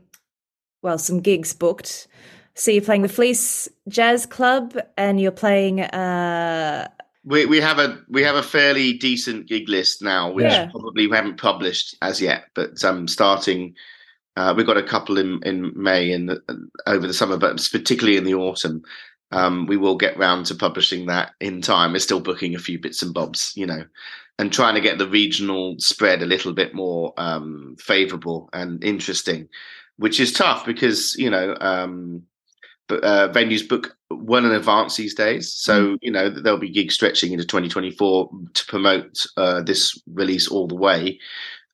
well 0.82 0.98
some 0.98 1.22
gigs 1.22 1.54
booked. 1.54 2.08
So 2.56 2.72
you're 2.72 2.84
playing 2.84 3.02
the 3.02 3.10
Fleece 3.10 3.68
Jazz 3.88 4.26
Club, 4.26 4.78
and 4.98 5.20
you're 5.20 5.32
playing 5.32 5.82
uh, 5.82 6.88
we 7.26 7.46
we 7.46 7.62
have 7.62 7.80
a 7.80 8.00
we 8.10 8.22
have 8.24 8.36
a 8.36 8.44
fairly 8.44 8.94
decent 8.94 9.48
gig 9.48 9.70
list 9.70 10.02
now, 10.02 10.32
which 10.32 10.46
yeah. 10.46 10.70
probably 10.70 11.08
we 11.08 11.16
haven't 11.16 11.38
published 11.38 11.96
as 12.02 12.22
yet. 12.22 12.46
But 12.54 12.84
um, 12.84 13.08
starting, 13.08 13.76
uh, 14.36 14.54
we've 14.56 14.66
got 14.66 14.78
a 14.78 14.84
couple 14.84 15.18
in 15.18 15.42
in 15.44 15.72
May 15.76 16.12
and 16.12 16.40
over 16.88 17.08
the 17.08 17.14
summer, 17.14 17.38
but 17.38 17.58
particularly 17.72 18.18
in 18.18 18.24
the 18.24 18.36
autumn, 18.36 18.84
um, 19.32 19.66
we 19.66 19.78
will 19.78 19.96
get 19.96 20.18
round 20.18 20.46
to 20.48 20.56
publishing 20.56 21.06
that 21.08 21.34
in 21.40 21.62
time. 21.62 21.94
We're 21.94 22.00
still 22.00 22.22
booking 22.22 22.56
a 22.56 22.60
few 22.60 22.80
bits 22.80 23.02
and 23.02 23.14
bobs, 23.14 23.54
you 23.56 23.66
know, 23.66 23.86
and 24.40 24.52
trying 24.52 24.76
to 24.76 24.82
get 24.82 24.98
the 24.98 25.08
regional 25.08 25.76
spread 25.80 26.22
a 26.22 26.28
little 26.28 26.54
bit 26.54 26.74
more 26.74 27.14
um, 27.18 27.76
favourable 27.80 28.50
and 28.54 28.84
interesting, 28.84 29.50
which 29.98 30.20
is 30.20 30.34
tough 30.34 30.66
because 30.66 31.16
you 31.16 31.30
know. 31.30 31.56
Um, 31.60 32.24
uh, 32.90 33.30
venues 33.30 33.68
book 33.68 33.96
well 34.12 34.46
in 34.46 34.52
advance 34.52 34.98
these 34.98 35.16
days. 35.16 35.52
So, 35.52 35.94
mm. 35.94 35.98
you 36.02 36.12
know, 36.12 36.30
there'll 36.30 36.60
be 36.60 36.70
gigs 36.70 36.94
stretching 36.94 37.32
into 37.32 37.46
2024 37.46 38.30
to 38.54 38.66
promote 38.66 39.26
uh, 39.38 39.62
this 39.62 40.00
release 40.14 40.48
all 40.48 40.68
the 40.68 40.76
way. 40.76 41.20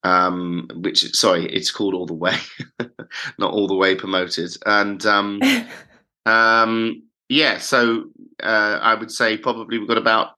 Um, 0.04 0.70
which, 0.76 1.14
sorry, 1.14 1.46
it's 1.46 1.72
called 1.72 1.94
All 1.94 2.06
the 2.06 2.14
Way, 2.14 2.38
not 3.38 3.52
All 3.52 3.68
the 3.68 3.76
Way 3.76 3.96
promoted. 3.96 4.56
And 4.66 5.06
um, 5.06 5.42
um, 6.26 7.04
yeah, 7.28 7.58
so 7.58 8.06
uh, 8.42 8.80
I 8.82 8.96
would 8.96 9.12
say 9.12 9.38
probably 9.38 9.78
we've 9.78 9.88
got 9.88 9.98
about 9.98 10.36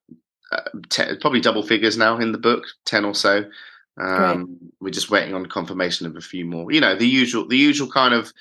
uh, 0.51 0.61
ten, 0.89 1.17
probably 1.19 1.41
double 1.41 1.63
figures 1.63 1.97
now 1.97 2.17
in 2.17 2.31
the 2.31 2.37
book, 2.37 2.65
10 2.85 3.05
or 3.05 3.15
so. 3.15 3.45
Um, 3.99 4.57
we're 4.79 4.89
just 4.89 5.11
waiting 5.11 5.35
on 5.35 5.45
confirmation 5.45 6.07
of 6.07 6.15
a 6.15 6.21
few 6.21 6.45
more. 6.45 6.71
You 6.71 6.81
know, 6.81 6.95
the 6.95 7.07
usual, 7.07 7.47
the 7.47 7.57
usual 7.57 7.89
kind 7.89 8.13
of 8.13 8.31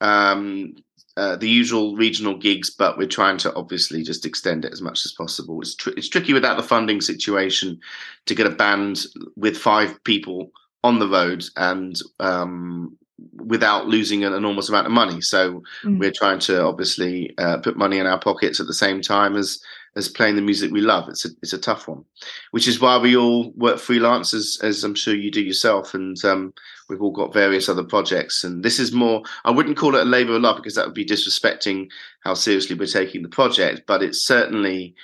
um, 0.00 0.74
uh, 1.16 1.36
the 1.36 1.48
usual 1.48 1.96
regional 1.96 2.36
gigs, 2.36 2.68
but 2.68 2.98
we're 2.98 3.08
trying 3.08 3.38
to 3.38 3.54
obviously 3.54 4.02
just 4.02 4.26
extend 4.26 4.64
it 4.64 4.72
as 4.72 4.82
much 4.82 5.06
as 5.06 5.12
possible. 5.12 5.60
It's 5.62 5.74
tr- 5.74 5.96
it's 5.96 6.08
tricky 6.08 6.34
without 6.34 6.58
the 6.58 6.62
funding 6.62 7.00
situation 7.00 7.80
to 8.26 8.34
get 8.34 8.46
a 8.46 8.50
band 8.50 9.06
with 9.34 9.56
five 9.56 10.02
people 10.04 10.50
on 10.84 10.98
the 10.98 11.08
road 11.08 11.44
and 11.56 11.98
um, 12.20 12.96
without 13.34 13.86
losing 13.86 14.24
an 14.24 14.32
enormous 14.32 14.68
amount 14.68 14.86
of 14.86 14.92
money. 14.92 15.20
So 15.20 15.62
mm. 15.82 15.98
we're 15.98 16.12
trying 16.12 16.38
to 16.40 16.62
obviously 16.62 17.34
uh, 17.38 17.58
put 17.58 17.76
money 17.76 17.98
in 17.98 18.06
our 18.06 18.20
pockets 18.20 18.60
at 18.60 18.66
the 18.66 18.74
same 18.74 19.00
time 19.00 19.36
as 19.36 19.60
as 19.96 20.10
playing 20.10 20.36
the 20.36 20.42
music 20.42 20.70
we 20.70 20.82
love. 20.82 21.08
It's 21.08 21.24
a 21.24 21.30
it's 21.42 21.54
a 21.54 21.58
tough 21.58 21.88
one, 21.88 22.04
which 22.50 22.68
is 22.68 22.80
why 22.80 22.98
we 22.98 23.16
all 23.16 23.52
work 23.52 23.78
freelance, 23.78 24.34
as 24.34 24.58
as 24.62 24.84
I'm 24.84 24.94
sure 24.94 25.14
you 25.14 25.30
do 25.30 25.40
yourself, 25.40 25.94
and 25.94 26.22
um, 26.24 26.52
we've 26.88 27.00
all 27.00 27.10
got 27.12 27.32
various 27.32 27.68
other 27.68 27.84
projects. 27.84 28.44
And 28.44 28.62
this 28.62 28.78
is 28.78 28.92
more. 28.92 29.22
I 29.44 29.50
wouldn't 29.50 29.78
call 29.78 29.94
it 29.96 30.02
a 30.02 30.04
labour 30.04 30.36
of 30.36 30.42
love 30.42 30.56
because 30.56 30.74
that 30.74 30.84
would 30.84 30.94
be 30.94 31.06
disrespecting 31.06 31.88
how 32.20 32.34
seriously 32.34 32.76
we're 32.76 32.86
taking 32.86 33.22
the 33.22 33.28
project. 33.28 33.82
But 33.86 34.02
it's 34.02 34.24
certainly, 34.24 34.94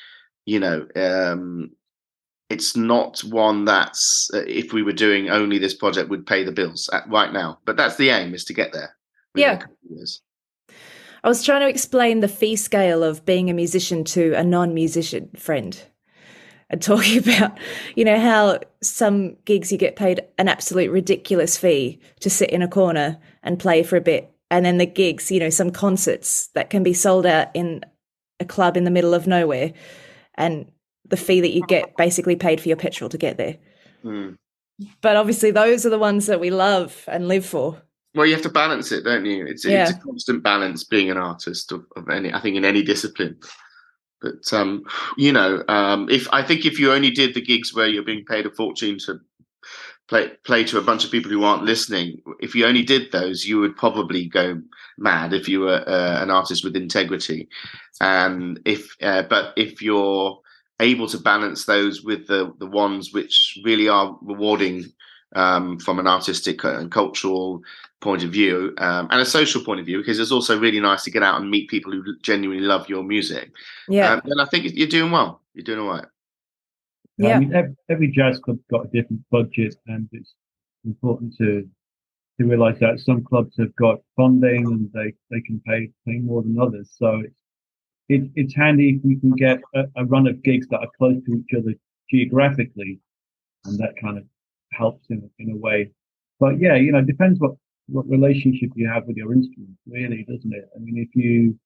you 0.45 0.61
know. 0.61 0.87
Um, 0.95 1.71
it's 2.52 2.76
not 2.76 3.21
one 3.21 3.64
that's 3.64 4.28
uh, 4.35 4.44
if 4.47 4.73
we 4.73 4.82
were 4.82 4.92
doing 4.92 5.30
only 5.30 5.59
this 5.59 5.75
project 5.75 6.11
would 6.11 6.26
pay 6.26 6.44
the 6.44 6.52
bills 6.52 6.88
at, 6.92 7.09
right 7.09 7.32
now 7.32 7.59
but 7.64 7.76
that's 7.76 7.97
the 7.97 8.11
aim 8.11 8.35
is 8.35 8.44
to 8.44 8.54
get 8.54 8.73
there 8.73 8.94
yeah 9.35 9.61
I 11.25 11.28
was 11.28 11.44
trying 11.44 11.61
to 11.61 11.68
explain 11.68 12.18
the 12.18 12.26
fee 12.26 12.56
scale 12.56 13.04
of 13.04 13.25
being 13.25 13.49
a 13.49 13.54
musician 13.54 14.02
to 14.04 14.32
a 14.35 14.42
non 14.42 14.75
musician 14.75 15.30
friend 15.37 15.80
and 16.73 16.82
talking 16.82 17.18
about, 17.18 17.56
you 17.94 18.04
know, 18.04 18.18
how 18.18 18.59
some 18.80 19.37
gigs 19.44 19.71
you 19.71 19.78
get 19.78 19.94
paid 19.94 20.23
an 20.38 20.49
absolute 20.49 20.90
ridiculous 20.90 21.56
fee 21.56 22.00
to 22.21 22.30
sit 22.30 22.50
in 22.50 22.62
a 22.62 22.68
corner 22.68 23.18
and 23.42 23.61
play 23.61 23.82
for 23.82 23.97
a 23.97 24.00
bit. 24.00 24.35
And 24.50 24.66
then 24.66 24.78
the 24.78 24.87
gigs, 24.87 25.30
you 25.30 25.38
know, 25.38 25.50
some 25.50 25.71
concerts 25.71 26.49
that 26.49 26.71
can 26.71 26.82
be 26.82 26.92
sold 26.92 27.25
out 27.25 27.49
in 27.54 27.85
a 28.40 28.44
club 28.44 28.76
in 28.76 28.85
the 28.85 28.90
middle 28.90 29.14
of 29.14 29.26
nowhere. 29.26 29.73
And 30.35 30.71
the 31.06 31.16
fee 31.16 31.40
that 31.40 31.52
you 31.52 31.62
get 31.66 31.97
basically 31.97 32.37
paid 32.37 32.61
for 32.61 32.68
your 32.68 32.76
petrol 32.76 33.11
to 33.11 33.18
get 33.18 33.37
there. 33.37 33.56
Mm. 34.04 34.37
But 35.00 35.16
obviously, 35.16 35.50
those 35.50 35.87
are 35.87 35.90
the 35.90 35.99
ones 35.99 36.26
that 36.26 36.40
we 36.40 36.50
love 36.50 37.04
and 37.09 37.28
live 37.28 37.44
for. 37.44 37.80
Well, 38.14 38.26
you 38.26 38.35
have 38.35 38.42
to 38.42 38.50
balance 38.50 38.92
it, 38.92 39.04
don't 39.04 39.25
you? 39.25 39.47
It's, 39.47 39.64
yeah. 39.64 39.82
it's 39.82 39.92
a 39.92 40.00
constant 40.00 40.42
balance 40.42 40.85
being 40.85 41.11
an 41.11 41.16
artist 41.16 41.73
of, 41.73 41.85
of, 41.97 42.09
any, 42.11 42.32
I 42.32 42.40
think, 42.40 42.56
in 42.56 42.64
any 42.64 42.82
discipline. 42.82 43.38
But 44.21 44.52
um, 44.52 44.85
you 45.16 45.32
know, 45.32 45.64
um, 45.68 46.09
if 46.09 46.28
I 46.32 46.42
think 46.42 46.64
if 46.64 46.78
you 46.78 46.92
only 46.92 47.11
did 47.11 47.35
the 47.35 47.40
gigs 47.40 47.75
where 47.75 47.88
you're 47.88 48.04
being 48.04 48.25
paid 48.25 48.47
a 48.47 48.50
fortune 48.50 48.99
to 49.00 49.21
play 50.09 50.28
play 50.44 50.62
to 50.64 50.78
a 50.78 50.82
bunch 50.82 51.04
of 51.04 51.11
people 51.11 51.30
who 51.30 51.42
aren't 51.42 51.64
listening, 51.64 52.23
if 52.38 52.54
you 52.54 52.66
only 52.66 52.82
did 52.82 53.11
those, 53.11 53.44
you 53.44 53.59
would 53.59 53.76
probably 53.76 54.26
go 54.26 54.61
mad 54.99 55.32
if 55.32 55.49
you 55.49 55.61
were 55.61 55.82
uh, 55.88 56.23
an 56.23 56.30
artist 56.30 56.62
with 56.62 56.76
integrity. 56.76 57.49
And 58.00 58.61
if, 58.64 58.97
uh, 59.02 59.23
but 59.23 59.54
if 59.56 59.82
you're 59.82 60.40
able 60.82 61.06
to 61.08 61.18
balance 61.18 61.64
those 61.64 62.02
with 62.02 62.26
the 62.26 62.52
the 62.58 62.66
ones 62.66 63.12
which 63.12 63.58
really 63.64 63.88
are 63.88 64.18
rewarding 64.20 64.84
um, 65.34 65.78
from 65.78 65.98
an 65.98 66.06
artistic 66.06 66.62
and 66.64 66.90
cultural 66.90 67.62
point 68.00 68.24
of 68.24 68.30
view 68.30 68.74
um, 68.78 69.06
and 69.10 69.20
a 69.20 69.24
social 69.24 69.64
point 69.64 69.80
of 69.80 69.86
view 69.86 69.98
because 69.98 70.18
it's 70.18 70.32
also 70.32 70.58
really 70.58 70.80
nice 70.80 71.04
to 71.04 71.10
get 71.10 71.22
out 71.22 71.40
and 71.40 71.50
meet 71.50 71.70
people 71.70 71.92
who 71.92 72.02
genuinely 72.20 72.64
love 72.64 72.88
your 72.88 73.02
music. 73.02 73.52
Yeah. 73.88 74.12
Um, 74.12 74.22
and 74.24 74.40
i 74.40 74.44
think 74.44 74.66
you're 74.74 74.88
doing 74.88 75.10
well. 75.10 75.40
You're 75.54 75.64
doing 75.64 75.78
all 75.78 75.88
right. 75.88 76.04
Yeah, 77.18 77.36
I 77.36 77.38
mean, 77.38 77.54
every, 77.54 77.76
every 77.88 78.08
jazz 78.08 78.38
club's 78.38 78.64
got 78.70 78.86
a 78.86 78.88
different 78.88 79.22
budget 79.30 79.76
and 79.86 80.08
it's 80.12 80.34
important 80.84 81.36
to 81.38 81.68
to 82.40 82.46
realize 82.46 82.78
that 82.80 82.98
some 82.98 83.22
clubs 83.22 83.54
have 83.58 83.74
got 83.76 84.00
funding 84.16 84.66
and 84.66 84.90
they, 84.92 85.12
they 85.30 85.40
can 85.42 85.60
pay 85.66 85.90
pay 86.06 86.18
more 86.18 86.42
than 86.42 86.58
others. 86.58 86.90
So 86.96 87.20
it's 87.24 87.41
it, 88.14 88.31
it's 88.35 88.54
handy 88.54 88.90
if 88.97 89.04
you 89.04 89.19
can 89.19 89.33
get 89.33 89.61
a, 89.75 89.85
a 89.97 90.04
run 90.04 90.26
of 90.26 90.42
gigs 90.42 90.66
that 90.69 90.81
are 90.81 90.90
close 90.99 91.16
to 91.26 91.35
each 91.35 91.57
other 91.57 91.75
geographically 92.11 92.99
and 93.64 93.78
that 93.78 93.95
kind 94.00 94.19
of 94.19 94.25
helps 94.73 95.04
in, 95.11 95.28
in 95.38 95.50
a 95.50 95.57
way 95.57 95.90
but 96.40 96.59
yeah 96.59 96.75
you 96.75 96.92
know 96.92 96.99
it 96.99 97.07
depends 97.07 97.38
what 97.40 97.52
what 97.92 98.09
relationship 98.09 98.71
you 98.75 98.88
have 98.88 99.07
with 99.07 99.16
your 99.16 99.33
instrument, 99.33 99.76
really, 99.87 100.25
doesn't 100.28 100.52
it? 100.52 100.69
I 100.75 100.78
mean, 100.78 100.99
if 100.99 101.15
you 101.15 101.58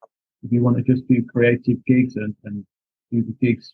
if 0.43 0.53
you 0.53 0.63
want 0.63 0.77
to 0.77 0.83
just 0.83 1.07
do 1.09 1.23
creative 1.25 1.85
gigs 1.87 2.17
and, 2.17 2.35
and 2.45 2.65
do 3.11 3.23
the 3.23 3.35
gigs 3.41 3.73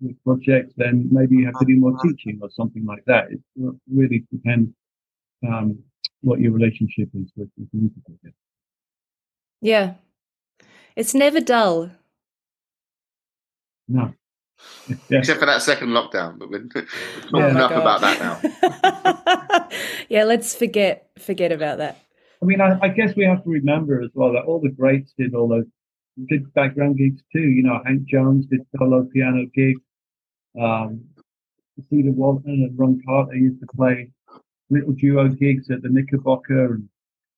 with 0.00 0.22
projects, 0.24 0.74
then 0.76 1.08
maybe 1.10 1.36
you 1.36 1.46
have 1.46 1.58
to 1.58 1.66
do 1.66 1.76
more 1.76 1.96
teaching 2.02 2.38
or 2.40 2.50
something 2.50 2.84
like 2.86 3.04
that. 3.06 3.28
It 3.30 3.40
really 3.92 4.24
depends 4.32 4.70
um, 5.46 5.78
what 6.20 6.40
your 6.40 6.52
relationship 6.52 7.08
is 7.14 7.30
with, 7.36 7.48
with 7.58 7.70
the 7.72 7.78
music. 7.78 8.34
Yeah, 9.60 9.94
it's 10.94 11.14
never 11.14 11.40
dull. 11.40 11.90
No. 13.88 14.14
Yeah. 14.88 14.96
Except 15.18 15.40
for 15.40 15.46
that 15.46 15.62
second 15.62 15.88
lockdown, 15.88 16.38
but 16.38 16.50
we're, 16.50 16.66
talking 16.66 16.86
yeah, 17.34 17.50
enough 17.50 17.72
about 17.72 18.00
that 18.00 18.18
now. 18.20 19.68
yeah, 20.08 20.24
let's 20.24 20.54
forget 20.54 21.10
forget 21.18 21.52
about 21.52 21.78
that. 21.78 21.98
I 22.42 22.44
mean, 22.44 22.60
I, 22.60 22.78
I, 22.80 22.88
guess 22.88 23.16
we 23.16 23.24
have 23.24 23.42
to 23.44 23.50
remember 23.50 24.02
as 24.02 24.10
well 24.14 24.32
that 24.32 24.44
all 24.44 24.60
the 24.60 24.70
greats 24.70 25.12
did 25.18 25.34
all 25.34 25.48
those 25.48 25.64
did 26.28 26.52
background 26.54 26.98
gigs 26.98 27.22
too. 27.32 27.40
You 27.40 27.62
know, 27.62 27.80
Hank 27.84 28.04
Jones 28.04 28.46
did 28.46 28.60
solo 28.76 29.06
piano 29.12 29.46
gigs. 29.54 29.80
Um, 30.60 31.04
Cedar 31.90 32.10
Walton 32.10 32.66
and 32.68 32.78
Ron 32.78 33.00
Carter 33.06 33.36
used 33.36 33.60
to 33.60 33.66
play 33.76 34.10
little 34.70 34.92
duo 34.92 35.28
gigs 35.28 35.70
at 35.70 35.82
the 35.82 35.88
Knickerbocker, 35.88 36.74
and 36.74 36.88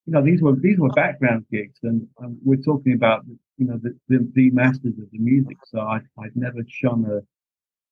you 0.07 0.13
know 0.13 0.23
these 0.23 0.41
were 0.41 0.57
these 0.57 0.79
were 0.79 0.89
background 0.91 1.45
gigs, 1.51 1.79
and, 1.83 2.07
and 2.19 2.39
we're 2.43 2.57
talking 2.57 2.95
about 2.95 3.25
you 3.61 3.67
know 3.67 3.79
the, 3.83 3.95
the, 4.09 4.29
the 4.35 4.51
masters 4.51 4.95
of 4.99 5.11
the 5.13 5.19
music. 5.19 5.59
So 5.67 5.81
I 5.81 6.01
I'd 6.19 6.35
never 6.35 6.61
shun 6.67 7.05
a 7.05 7.21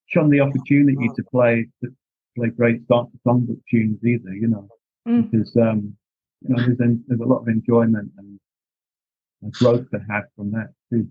shun 0.06 0.30
the 0.30 0.40
opportunity 0.40 1.08
to 1.14 1.22
play 1.30 1.68
to 1.84 1.90
play 2.36 2.48
great 2.48 2.86
song, 2.88 3.10
songbook 3.26 3.60
tunes 3.70 4.02
either. 4.04 4.34
You 4.34 4.48
know, 4.48 4.68
mm. 5.06 5.30
because 5.30 5.54
um, 5.56 5.94
you 6.40 6.56
know 6.56 6.64
there's 6.64 6.98
there's 7.06 7.20
a 7.20 7.24
lot 7.24 7.42
of 7.42 7.48
enjoyment 7.48 8.10
and, 8.16 8.40
and 9.42 9.52
growth 9.52 9.88
to 9.90 10.00
have 10.10 10.24
from 10.34 10.50
that 10.52 10.70
too. 10.90 11.06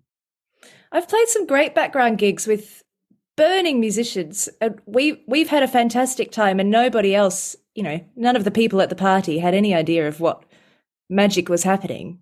I've 0.92 1.08
played 1.08 1.28
some 1.28 1.46
great 1.46 1.76
background 1.76 2.18
gigs 2.18 2.48
with 2.48 2.84
burning 3.38 3.80
musicians. 3.80 4.50
And 4.60 4.82
we 4.86 5.24
we've 5.28 5.48
had 5.48 5.64
a 5.64 5.68
fantastic 5.68 6.32
time, 6.32 6.60
and 6.60 6.70
nobody 6.70 7.16
else, 7.16 7.56
you 7.76 7.84
know, 7.84 8.04
none 8.18 8.36
of 8.36 8.44
the 8.44 8.52
people 8.52 8.82
at 8.82 8.90
the 8.90 8.96
party 8.96 9.38
had 9.38 9.54
any 9.54 9.74
idea 9.74 10.08
of 10.08 10.20
what 10.20 10.44
magic 11.10 11.48
was 11.48 11.64
happening. 11.64 12.20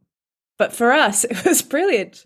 But 0.58 0.74
for 0.74 0.92
us, 0.92 1.24
it 1.30 1.46
was 1.46 1.62
brilliant. 1.62 2.26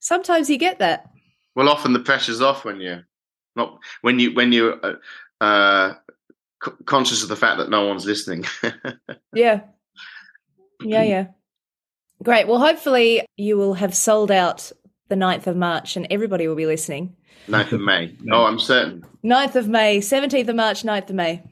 Sometimes 0.00 0.50
you 0.50 0.58
get 0.58 0.78
that. 0.80 1.10
Well, 1.54 1.68
often 1.68 1.92
the 1.92 2.00
pressure's 2.00 2.40
off 2.40 2.64
when 2.64 2.80
you 2.80 3.02
not 3.54 3.78
when 4.00 4.18
you 4.18 4.32
when 4.34 4.52
you're 4.52 4.78
uh, 4.84 5.44
uh, 5.44 5.94
c- 6.64 6.72
conscious 6.86 7.22
of 7.22 7.28
the 7.28 7.36
fact 7.36 7.58
that 7.58 7.70
no 7.70 7.86
one's 7.86 8.06
listening. 8.06 8.44
yeah, 9.34 9.60
yeah, 10.82 11.02
yeah. 11.02 11.26
Great. 12.22 12.46
Well, 12.46 12.58
hopefully 12.58 13.26
you 13.36 13.56
will 13.56 13.74
have 13.74 13.94
sold 13.94 14.30
out 14.30 14.70
the 15.08 15.16
9th 15.16 15.48
of 15.48 15.56
March 15.56 15.96
and 15.96 16.06
everybody 16.08 16.46
will 16.46 16.54
be 16.54 16.66
listening. 16.66 17.16
9th 17.48 17.72
of 17.72 17.80
May. 17.80 18.16
Oh, 18.30 18.44
I'm 18.44 18.60
certain. 18.60 19.04
9th 19.24 19.56
of 19.56 19.68
May, 19.68 19.98
17th 19.98 20.48
of 20.48 20.54
March, 20.54 20.84
9th 20.84 21.10
of 21.10 21.16
May. 21.16 21.42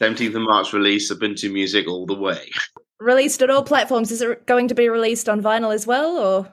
17th 0.00 0.34
of 0.34 0.42
March 0.42 0.72
release 0.72 1.12
Ubuntu 1.12 1.52
Music 1.52 1.86
all 1.86 2.06
the 2.06 2.14
way 2.14 2.50
released 3.00 3.42
at 3.42 3.50
all 3.50 3.62
platforms. 3.62 4.10
Is 4.10 4.22
it 4.22 4.46
going 4.46 4.68
to 4.68 4.74
be 4.74 4.88
released 4.88 5.28
on 5.28 5.42
vinyl 5.42 5.74
as 5.74 5.86
well, 5.86 6.16
or? 6.18 6.52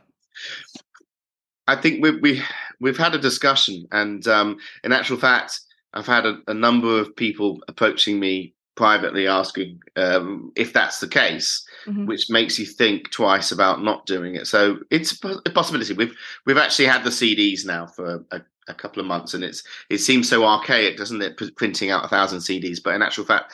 I 1.67 1.75
think 1.75 2.03
we 2.03 2.19
we 2.19 2.41
we've 2.79 2.97
had 2.97 3.15
a 3.15 3.19
discussion, 3.19 3.87
and 3.91 4.27
um, 4.27 4.57
in 4.83 4.91
actual 4.91 5.17
fact, 5.17 5.59
I've 5.93 6.07
had 6.07 6.25
a, 6.25 6.39
a, 6.47 6.53
number 6.53 6.99
of 6.99 7.15
people 7.15 7.59
approaching 7.67 8.19
me 8.19 8.53
privately 8.75 9.25
asking 9.25 9.79
um, 9.95 10.51
if 10.55 10.73
that's 10.73 10.99
the 10.99 11.07
case, 11.07 11.65
mm-hmm. 11.85 12.05
which 12.05 12.29
makes 12.29 12.59
you 12.59 12.65
think 12.65 13.09
twice 13.09 13.51
about 13.51 13.81
not 13.81 14.05
doing 14.05 14.35
it. 14.35 14.45
So 14.47 14.79
it's 14.91 15.17
a 15.23 15.49
possibility. 15.49 15.93
We've 15.93 16.15
we've 16.45 16.57
actually 16.57 16.85
had 16.85 17.03
the 17.03 17.09
CDs 17.09 17.65
now 17.65 17.87
for 17.87 18.23
a, 18.31 18.41
a 18.67 18.73
couple 18.73 18.99
of 18.99 19.07
months, 19.07 19.33
and 19.33 19.43
it's 19.43 19.63
it 19.89 19.99
seems 19.99 20.29
so 20.29 20.45
archaic, 20.45 20.97
doesn't 20.97 21.21
it? 21.21 21.37
P- 21.37 21.51
printing 21.51 21.91
out 21.91 22.05
a 22.05 22.07
thousand 22.07 22.39
CDs, 22.39 22.81
but 22.83 22.95
in 22.95 23.01
actual 23.01 23.25
fact, 23.25 23.53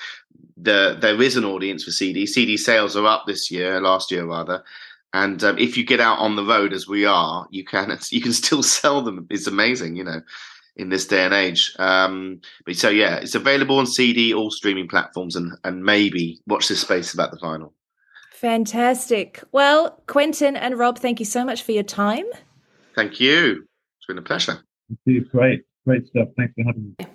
the 0.58 0.98
there 1.00 1.22
is 1.22 1.36
an 1.36 1.46
audience 1.46 1.84
for 1.84 1.92
CD. 1.92 2.26
CD 2.26 2.58
sales 2.58 2.96
are 2.96 3.06
up 3.06 3.26
this 3.26 3.52
year, 3.52 3.82
last 3.82 4.12
year 4.12 4.26
rather, 4.26 4.64
and 5.14 5.44
um, 5.44 5.58
if 5.58 5.78
you 5.78 5.84
get 5.84 6.00
out 6.00 6.20
on 6.20 6.36
the 6.36 6.46
road 6.46 6.74
as 6.74 6.88
we 6.88 7.06
are, 7.06 7.48
you 7.52 7.64
can 7.64 7.98
you 8.10 8.22
can 8.22 8.34
still 8.34 8.64
sell 8.64 9.02
them. 9.02 9.28
It's 9.30 9.48
amazing, 9.48 9.96
you 9.96 10.04
know, 10.04 10.22
in 10.76 10.90
this 10.90 11.06
day 11.06 11.26
and 11.26 11.34
age. 11.34 11.74
Um, 11.80 12.42
but 12.66 12.76
so 12.76 12.90
yeah, 12.90 13.18
it's 13.18 13.36
available 13.36 13.78
on 13.80 13.88
CD, 13.88 14.34
all 14.34 14.52
streaming 14.52 14.88
platforms, 14.88 15.36
and 15.36 15.54
and 15.64 15.84
maybe 15.84 16.40
watch 16.48 16.68
this 16.68 16.82
space 16.82 17.14
about 17.14 17.32
the 17.32 17.38
vinyl. 17.38 17.72
Fantastic. 18.32 19.44
Well, 19.52 20.02
Quentin 20.08 20.58
and 20.58 20.80
Rob, 20.80 20.98
thank 20.98 21.20
you 21.20 21.26
so 21.26 21.46
much 21.46 21.62
for 21.62 21.74
your 21.74 21.84
time. 21.84 22.26
Thank 22.96 23.20
you. 23.20 23.68
It's 23.98 24.08
been 24.08 24.18
a 24.18 24.24
pleasure. 24.24 24.64
Great, 25.32 25.64
great 25.86 26.08
stuff. 26.08 26.30
Thanks 26.38 26.54
for 26.56 26.64
having 26.64 26.96
me. 26.98 27.06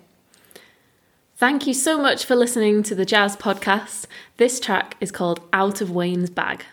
Thank 1.35 1.67
you 1.67 1.73
so 1.73 2.01
much 2.01 2.25
for 2.25 2.35
listening 2.35 2.81
to 2.83 2.95
the 2.95 3.05
Jazz 3.05 3.37
Podcast. 3.37 4.07
This 4.37 4.59
track 4.59 4.97
is 4.99 5.11
called 5.11 5.39
Out 5.53 5.81
of 5.81 5.91
Wayne's 5.91 6.31
Bag. 6.31 6.65